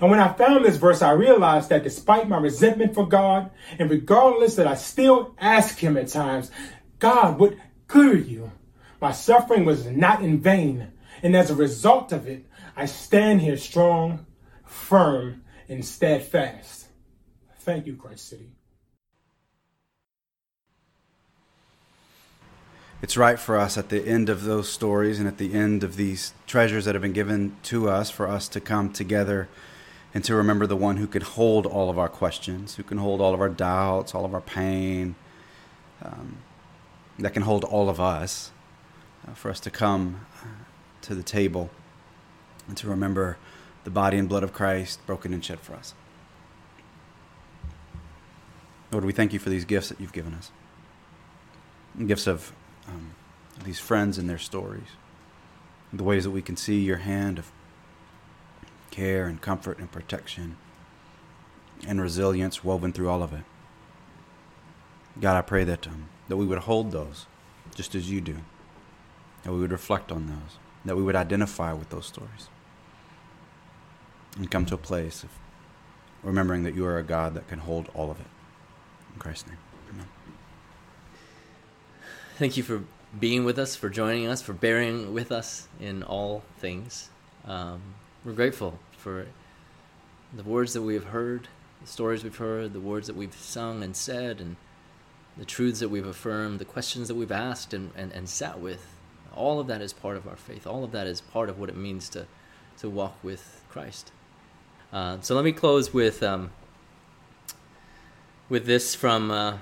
And 0.00 0.10
when 0.10 0.20
I 0.20 0.32
found 0.32 0.64
this 0.64 0.76
verse, 0.76 1.02
I 1.02 1.12
realized 1.12 1.70
that 1.70 1.84
despite 1.84 2.28
my 2.28 2.38
resentment 2.38 2.94
for 2.94 3.06
God, 3.06 3.50
and 3.78 3.90
regardless 3.90 4.56
that 4.56 4.66
I 4.66 4.74
still 4.74 5.34
ask 5.38 5.78
Him 5.78 5.96
at 5.96 6.08
times, 6.08 6.50
God, 6.98 7.38
good 7.86 8.14
are 8.14 8.18
you? 8.18 8.52
My 9.00 9.12
suffering 9.12 9.64
was 9.64 9.86
not 9.86 10.22
in 10.22 10.40
vain. 10.40 10.92
And 11.22 11.34
as 11.34 11.50
a 11.50 11.54
result 11.54 12.12
of 12.12 12.26
it, 12.26 12.46
I 12.76 12.86
stand 12.86 13.40
here 13.40 13.56
strong, 13.56 14.26
firm, 14.64 15.42
and 15.68 15.84
steadfast. 15.84 16.86
Thank 17.60 17.86
you, 17.86 17.96
Christ 17.96 18.28
City. 18.28 18.50
It's 23.02 23.16
right 23.16 23.38
for 23.38 23.56
us 23.56 23.78
at 23.78 23.88
the 23.88 24.06
end 24.06 24.28
of 24.28 24.44
those 24.44 24.68
stories 24.68 25.18
and 25.18 25.26
at 25.26 25.38
the 25.38 25.54
end 25.54 25.82
of 25.82 25.96
these 25.96 26.34
treasures 26.46 26.84
that 26.84 26.94
have 26.94 27.00
been 27.00 27.14
given 27.14 27.56
to 27.64 27.88
us 27.88 28.10
for 28.10 28.28
us 28.28 28.46
to 28.48 28.60
come 28.60 28.92
together 28.92 29.48
and 30.12 30.24
to 30.24 30.34
remember 30.34 30.66
the 30.66 30.76
one 30.76 30.96
who 30.96 31.06
can 31.06 31.22
hold 31.22 31.66
all 31.66 31.88
of 31.88 31.98
our 31.98 32.08
questions, 32.08 32.76
who 32.76 32.82
can 32.82 32.98
hold 32.98 33.20
all 33.20 33.32
of 33.32 33.40
our 33.40 33.48
doubts, 33.48 34.14
all 34.14 34.24
of 34.24 34.34
our 34.34 34.40
pain, 34.40 35.14
um, 36.02 36.38
that 37.18 37.32
can 37.32 37.42
hold 37.42 37.64
all 37.64 37.88
of 37.88 38.00
us, 38.00 38.50
uh, 39.26 39.34
for 39.34 39.50
us 39.50 39.60
to 39.60 39.70
come 39.70 40.26
uh, 40.42 40.46
to 41.02 41.14
the 41.14 41.22
table 41.22 41.70
and 42.66 42.76
to 42.76 42.88
remember 42.88 43.36
the 43.84 43.90
body 43.90 44.18
and 44.18 44.28
blood 44.28 44.42
of 44.42 44.52
Christ 44.52 45.04
broken 45.06 45.32
and 45.32 45.44
shed 45.44 45.60
for 45.60 45.74
us. 45.74 45.94
Lord, 48.90 49.04
we 49.04 49.12
thank 49.12 49.32
you 49.32 49.38
for 49.38 49.50
these 49.50 49.64
gifts 49.64 49.88
that 49.90 50.00
you've 50.00 50.12
given 50.12 50.34
us 50.34 50.50
gifts 52.06 52.26
of 52.26 52.52
um, 52.88 53.12
these 53.64 53.78
friends 53.78 54.18
and 54.18 54.28
their 54.28 54.38
stories, 54.38 54.88
the 55.92 56.04
ways 56.04 56.24
that 56.24 56.30
we 56.30 56.42
can 56.42 56.56
see 56.56 56.80
your 56.80 56.98
hand 56.98 57.38
of 57.38 57.50
care 58.90 59.26
and 59.26 59.40
comfort 59.40 59.78
and 59.78 59.90
protection 59.90 60.56
and 61.86 62.00
resilience 62.00 62.64
woven 62.64 62.92
through 62.92 63.08
all 63.08 63.22
of 63.22 63.32
it. 63.32 63.44
God, 65.20 65.36
I 65.36 65.42
pray 65.42 65.64
that 65.64 65.86
um, 65.86 66.08
that 66.28 66.36
we 66.36 66.46
would 66.46 66.58
hold 66.58 66.92
those 66.92 67.26
just 67.74 67.94
as 67.94 68.10
you 68.10 68.20
do, 68.20 68.36
that 69.42 69.52
we 69.52 69.58
would 69.58 69.72
reflect 69.72 70.12
on 70.12 70.26
those, 70.26 70.58
that 70.84 70.96
we 70.96 71.02
would 71.02 71.16
identify 71.16 71.72
with 71.72 71.90
those 71.90 72.06
stories, 72.06 72.48
and 74.36 74.50
come 74.50 74.64
to 74.66 74.74
a 74.74 74.78
place 74.78 75.24
of 75.24 75.30
remembering 76.22 76.62
that 76.62 76.74
you 76.74 76.86
are 76.86 76.98
a 76.98 77.02
God 77.02 77.34
that 77.34 77.48
can 77.48 77.58
hold 77.58 77.88
all 77.94 78.10
of 78.10 78.20
it. 78.20 78.26
In 79.14 79.18
Christ's 79.18 79.48
name, 79.48 79.58
amen. 79.92 80.06
Thank 82.38 82.56
you 82.56 82.62
for 82.62 82.84
being 83.18 83.44
with 83.44 83.58
us, 83.58 83.74
for 83.74 83.90
joining 83.90 84.26
us, 84.28 84.40
for 84.40 84.52
bearing 84.52 85.12
with 85.12 85.32
us 85.32 85.66
in 85.80 86.02
all 86.04 86.42
things. 86.58 87.10
Um, 87.44 87.82
we're 88.24 88.32
grateful 88.32 88.78
for 88.92 89.26
the 90.34 90.42
words 90.42 90.74
that 90.74 90.82
we 90.82 90.94
have 90.94 91.04
heard, 91.04 91.48
the 91.80 91.86
stories 91.86 92.22
we've 92.22 92.36
heard, 92.36 92.72
the 92.72 92.80
words 92.80 93.06
that 93.06 93.16
we've 93.16 93.34
sung 93.34 93.82
and 93.82 93.96
said, 93.96 94.40
and 94.40 94.56
the 95.36 95.44
truths 95.44 95.80
that 95.80 95.88
we've 95.88 96.06
affirmed, 96.06 96.58
the 96.58 96.64
questions 96.64 97.08
that 97.08 97.14
we've 97.14 97.32
asked 97.32 97.72
and, 97.72 97.90
and, 97.96 98.12
and 98.12 98.28
sat 98.28 98.60
with. 98.60 98.86
All 99.34 99.58
of 99.58 99.66
that 99.68 99.80
is 99.80 99.92
part 99.92 100.16
of 100.16 100.28
our 100.28 100.36
faith. 100.36 100.66
All 100.66 100.84
of 100.84 100.92
that 100.92 101.06
is 101.06 101.20
part 101.20 101.48
of 101.48 101.58
what 101.58 101.68
it 101.68 101.76
means 101.76 102.08
to, 102.10 102.26
to 102.78 102.90
walk 102.90 103.16
with 103.22 103.62
Christ. 103.70 104.12
Uh, 104.92 105.18
so 105.20 105.34
let 105.34 105.44
me 105.44 105.52
close 105.52 105.94
with 105.94 106.20
um, 106.22 106.50
with 108.48 108.66
this 108.66 108.96
from 108.96 109.30
uh, 109.30 109.58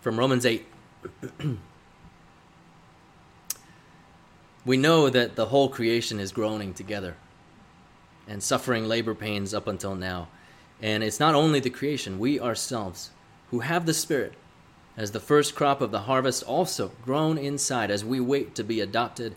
from 0.00 0.16
Romans 0.16 0.46
eight. 0.46 0.66
We 4.66 4.76
know 4.76 5.08
that 5.08 5.36
the 5.36 5.46
whole 5.46 5.68
creation 5.68 6.18
is 6.18 6.32
groaning 6.32 6.74
together 6.74 7.14
and 8.26 8.42
suffering 8.42 8.88
labor 8.88 9.14
pains 9.14 9.54
up 9.54 9.68
until 9.68 9.94
now. 9.94 10.26
And 10.82 11.04
it's 11.04 11.20
not 11.20 11.36
only 11.36 11.60
the 11.60 11.70
creation, 11.70 12.18
we 12.18 12.40
ourselves, 12.40 13.10
who 13.52 13.60
have 13.60 13.86
the 13.86 13.94
Spirit, 13.94 14.34
as 14.96 15.12
the 15.12 15.20
first 15.20 15.54
crop 15.54 15.80
of 15.80 15.92
the 15.92 16.00
harvest, 16.00 16.42
also 16.42 16.90
groan 17.04 17.38
inside 17.38 17.92
as 17.92 18.04
we 18.04 18.18
wait 18.18 18.56
to 18.56 18.64
be 18.64 18.80
adopted 18.80 19.36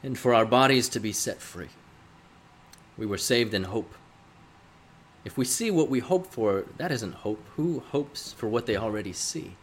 and 0.00 0.16
for 0.16 0.32
our 0.32 0.46
bodies 0.46 0.88
to 0.90 1.00
be 1.00 1.12
set 1.12 1.40
free. 1.40 1.70
We 2.96 3.04
were 3.04 3.18
saved 3.18 3.54
in 3.54 3.64
hope. 3.64 3.92
If 5.24 5.36
we 5.36 5.44
see 5.44 5.72
what 5.72 5.88
we 5.88 5.98
hope 5.98 6.28
for, 6.28 6.66
that 6.76 6.92
isn't 6.92 7.14
hope. 7.14 7.44
Who 7.56 7.80
hopes 7.90 8.32
for 8.32 8.48
what 8.48 8.66
they 8.66 8.76
already 8.76 9.12
see? 9.12 9.56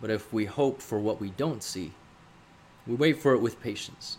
But 0.00 0.10
if 0.10 0.32
we 0.32 0.46
hope 0.46 0.80
for 0.80 0.98
what 0.98 1.20
we 1.20 1.28
don't 1.30 1.62
see, 1.62 1.92
we 2.86 2.94
wait 2.94 3.20
for 3.20 3.32
it 3.34 3.40
with 3.40 3.62
patience. 3.62 4.18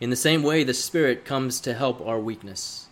In 0.00 0.10
the 0.10 0.16
same 0.16 0.42
way, 0.42 0.64
the 0.64 0.74
Spirit 0.74 1.24
comes 1.24 1.60
to 1.60 1.74
help 1.74 2.04
our 2.04 2.18
weakness. 2.18 2.88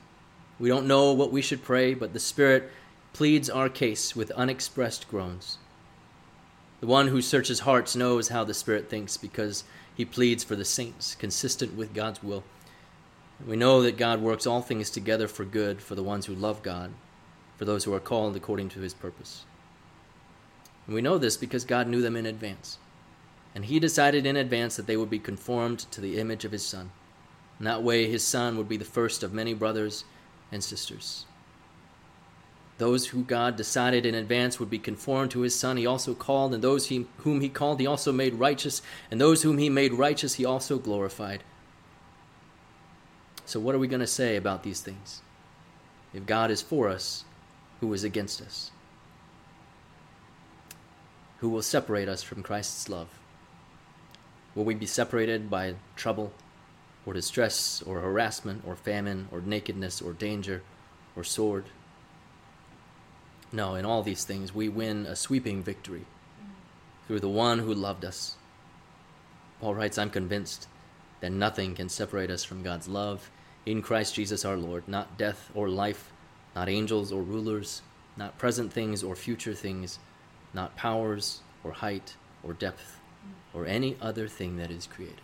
We 0.58 0.68
don't 0.68 0.86
know 0.86 1.12
what 1.12 1.32
we 1.32 1.42
should 1.42 1.64
pray, 1.64 1.94
but 1.94 2.12
the 2.12 2.20
Spirit 2.20 2.70
pleads 3.12 3.50
our 3.50 3.68
case 3.68 4.14
with 4.14 4.30
unexpressed 4.32 5.08
groans. 5.08 5.58
The 6.80 6.86
one 6.86 7.08
who 7.08 7.20
searches 7.20 7.60
hearts 7.60 7.96
knows 7.96 8.28
how 8.28 8.44
the 8.44 8.54
Spirit 8.54 8.88
thinks 8.88 9.16
because 9.16 9.64
he 9.94 10.04
pleads 10.04 10.44
for 10.44 10.56
the 10.56 10.64
saints, 10.64 11.14
consistent 11.16 11.76
with 11.76 11.94
God's 11.94 12.22
will. 12.22 12.44
We 13.46 13.56
know 13.56 13.82
that 13.82 13.96
God 13.96 14.22
works 14.22 14.46
all 14.46 14.62
things 14.62 14.88
together 14.88 15.26
for 15.26 15.44
good 15.44 15.82
for 15.82 15.96
the 15.96 16.02
ones 16.02 16.26
who 16.26 16.34
love 16.34 16.62
God, 16.62 16.92
for 17.56 17.64
those 17.64 17.84
who 17.84 17.92
are 17.92 18.00
called 18.00 18.36
according 18.36 18.68
to 18.70 18.80
his 18.80 18.94
purpose. 18.94 19.44
And 20.86 20.94
we 20.94 21.02
know 21.02 21.18
this 21.18 21.36
because 21.36 21.64
God 21.64 21.88
knew 21.88 22.00
them 22.00 22.16
in 22.16 22.26
advance 22.26 22.78
and 23.54 23.66
he 23.66 23.78
decided 23.78 24.26
in 24.26 24.36
advance 24.36 24.76
that 24.76 24.86
they 24.86 24.96
would 24.96 25.10
be 25.10 25.18
conformed 25.18 25.80
to 25.90 26.00
the 26.00 26.18
image 26.18 26.44
of 26.44 26.52
his 26.52 26.64
Son. 26.64 26.90
In 27.58 27.64
that 27.66 27.82
way, 27.82 28.10
his 28.10 28.26
Son 28.26 28.56
would 28.56 28.68
be 28.68 28.76
the 28.76 28.84
first 28.84 29.22
of 29.22 29.32
many 29.32 29.54
brothers 29.54 30.04
and 30.50 30.64
sisters. 30.64 31.26
Those 32.78 33.08
who 33.08 33.22
God 33.22 33.56
decided 33.56 34.06
in 34.06 34.14
advance 34.14 34.58
would 34.58 34.70
be 34.70 34.78
conformed 34.78 35.30
to 35.32 35.40
his 35.42 35.54
Son, 35.54 35.76
he 35.76 35.86
also 35.86 36.14
called, 36.14 36.54
and 36.54 36.64
those 36.64 36.88
he, 36.88 37.06
whom 37.18 37.40
he 37.40 37.48
called, 37.48 37.78
he 37.78 37.86
also 37.86 38.10
made 38.10 38.34
righteous, 38.34 38.82
and 39.10 39.20
those 39.20 39.42
whom 39.42 39.58
he 39.58 39.68
made 39.68 39.92
righteous, 39.92 40.34
he 40.34 40.44
also 40.44 40.78
glorified. 40.78 41.44
So, 43.44 43.60
what 43.60 43.74
are 43.74 43.78
we 43.78 43.88
going 43.88 44.00
to 44.00 44.06
say 44.06 44.36
about 44.36 44.62
these 44.62 44.80
things? 44.80 45.20
If 46.14 46.26
God 46.26 46.50
is 46.50 46.62
for 46.62 46.88
us, 46.88 47.24
who 47.80 47.92
is 47.92 48.04
against 48.04 48.40
us? 48.40 48.70
Who 51.38 51.48
will 51.48 51.62
separate 51.62 52.08
us 52.08 52.22
from 52.22 52.42
Christ's 52.42 52.88
love? 52.88 53.08
Will 54.54 54.64
we 54.64 54.74
be 54.74 54.86
separated 54.86 55.48
by 55.48 55.74
trouble, 55.96 56.32
or 57.06 57.14
distress, 57.14 57.82
or 57.82 58.00
harassment, 58.00 58.62
or 58.66 58.76
famine, 58.76 59.28
or 59.32 59.40
nakedness, 59.40 60.02
or 60.02 60.12
danger, 60.12 60.62
or 61.16 61.24
sword? 61.24 61.64
No, 63.50 63.74
in 63.74 63.84
all 63.84 64.02
these 64.02 64.24
things 64.24 64.54
we 64.54 64.68
win 64.68 65.06
a 65.06 65.16
sweeping 65.16 65.62
victory 65.62 66.04
through 67.06 67.20
the 67.20 67.28
one 67.28 67.58
who 67.60 67.74
loved 67.74 68.04
us. 68.04 68.36
Paul 69.60 69.74
writes, 69.74 69.98
I'm 69.98 70.10
convinced 70.10 70.68
that 71.20 71.32
nothing 71.32 71.74
can 71.74 71.88
separate 71.88 72.30
us 72.30 72.44
from 72.44 72.62
God's 72.62 72.88
love 72.88 73.30
in 73.64 73.80
Christ 73.80 74.14
Jesus 74.14 74.44
our 74.44 74.56
Lord, 74.56 74.88
not 74.88 75.16
death 75.16 75.50
or 75.54 75.68
life, 75.68 76.12
not 76.54 76.68
angels 76.68 77.12
or 77.12 77.22
rulers, 77.22 77.82
not 78.16 78.38
present 78.38 78.72
things 78.72 79.02
or 79.02 79.14
future 79.14 79.54
things, 79.54 79.98
not 80.52 80.76
powers 80.76 81.40
or 81.62 81.72
height 81.72 82.16
or 82.42 82.52
depth 82.52 82.98
or 83.54 83.66
any 83.66 83.96
other 84.00 84.28
thing 84.28 84.56
that 84.56 84.70
is 84.70 84.86
created. 84.86 85.20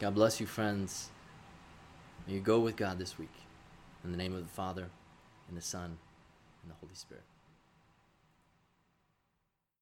God 0.00 0.14
bless 0.14 0.40
you, 0.40 0.46
friends. 0.46 1.10
May 2.26 2.34
you 2.34 2.40
go 2.40 2.60
with 2.60 2.76
God 2.76 2.98
this 2.98 3.18
week. 3.18 3.32
In 4.04 4.12
the 4.12 4.16
name 4.16 4.34
of 4.34 4.42
the 4.42 4.48
Father, 4.48 4.90
and 5.48 5.56
the 5.56 5.62
Son, 5.62 5.98
and 6.62 6.70
the 6.70 6.76
Holy 6.80 6.94
Spirit. 6.94 7.24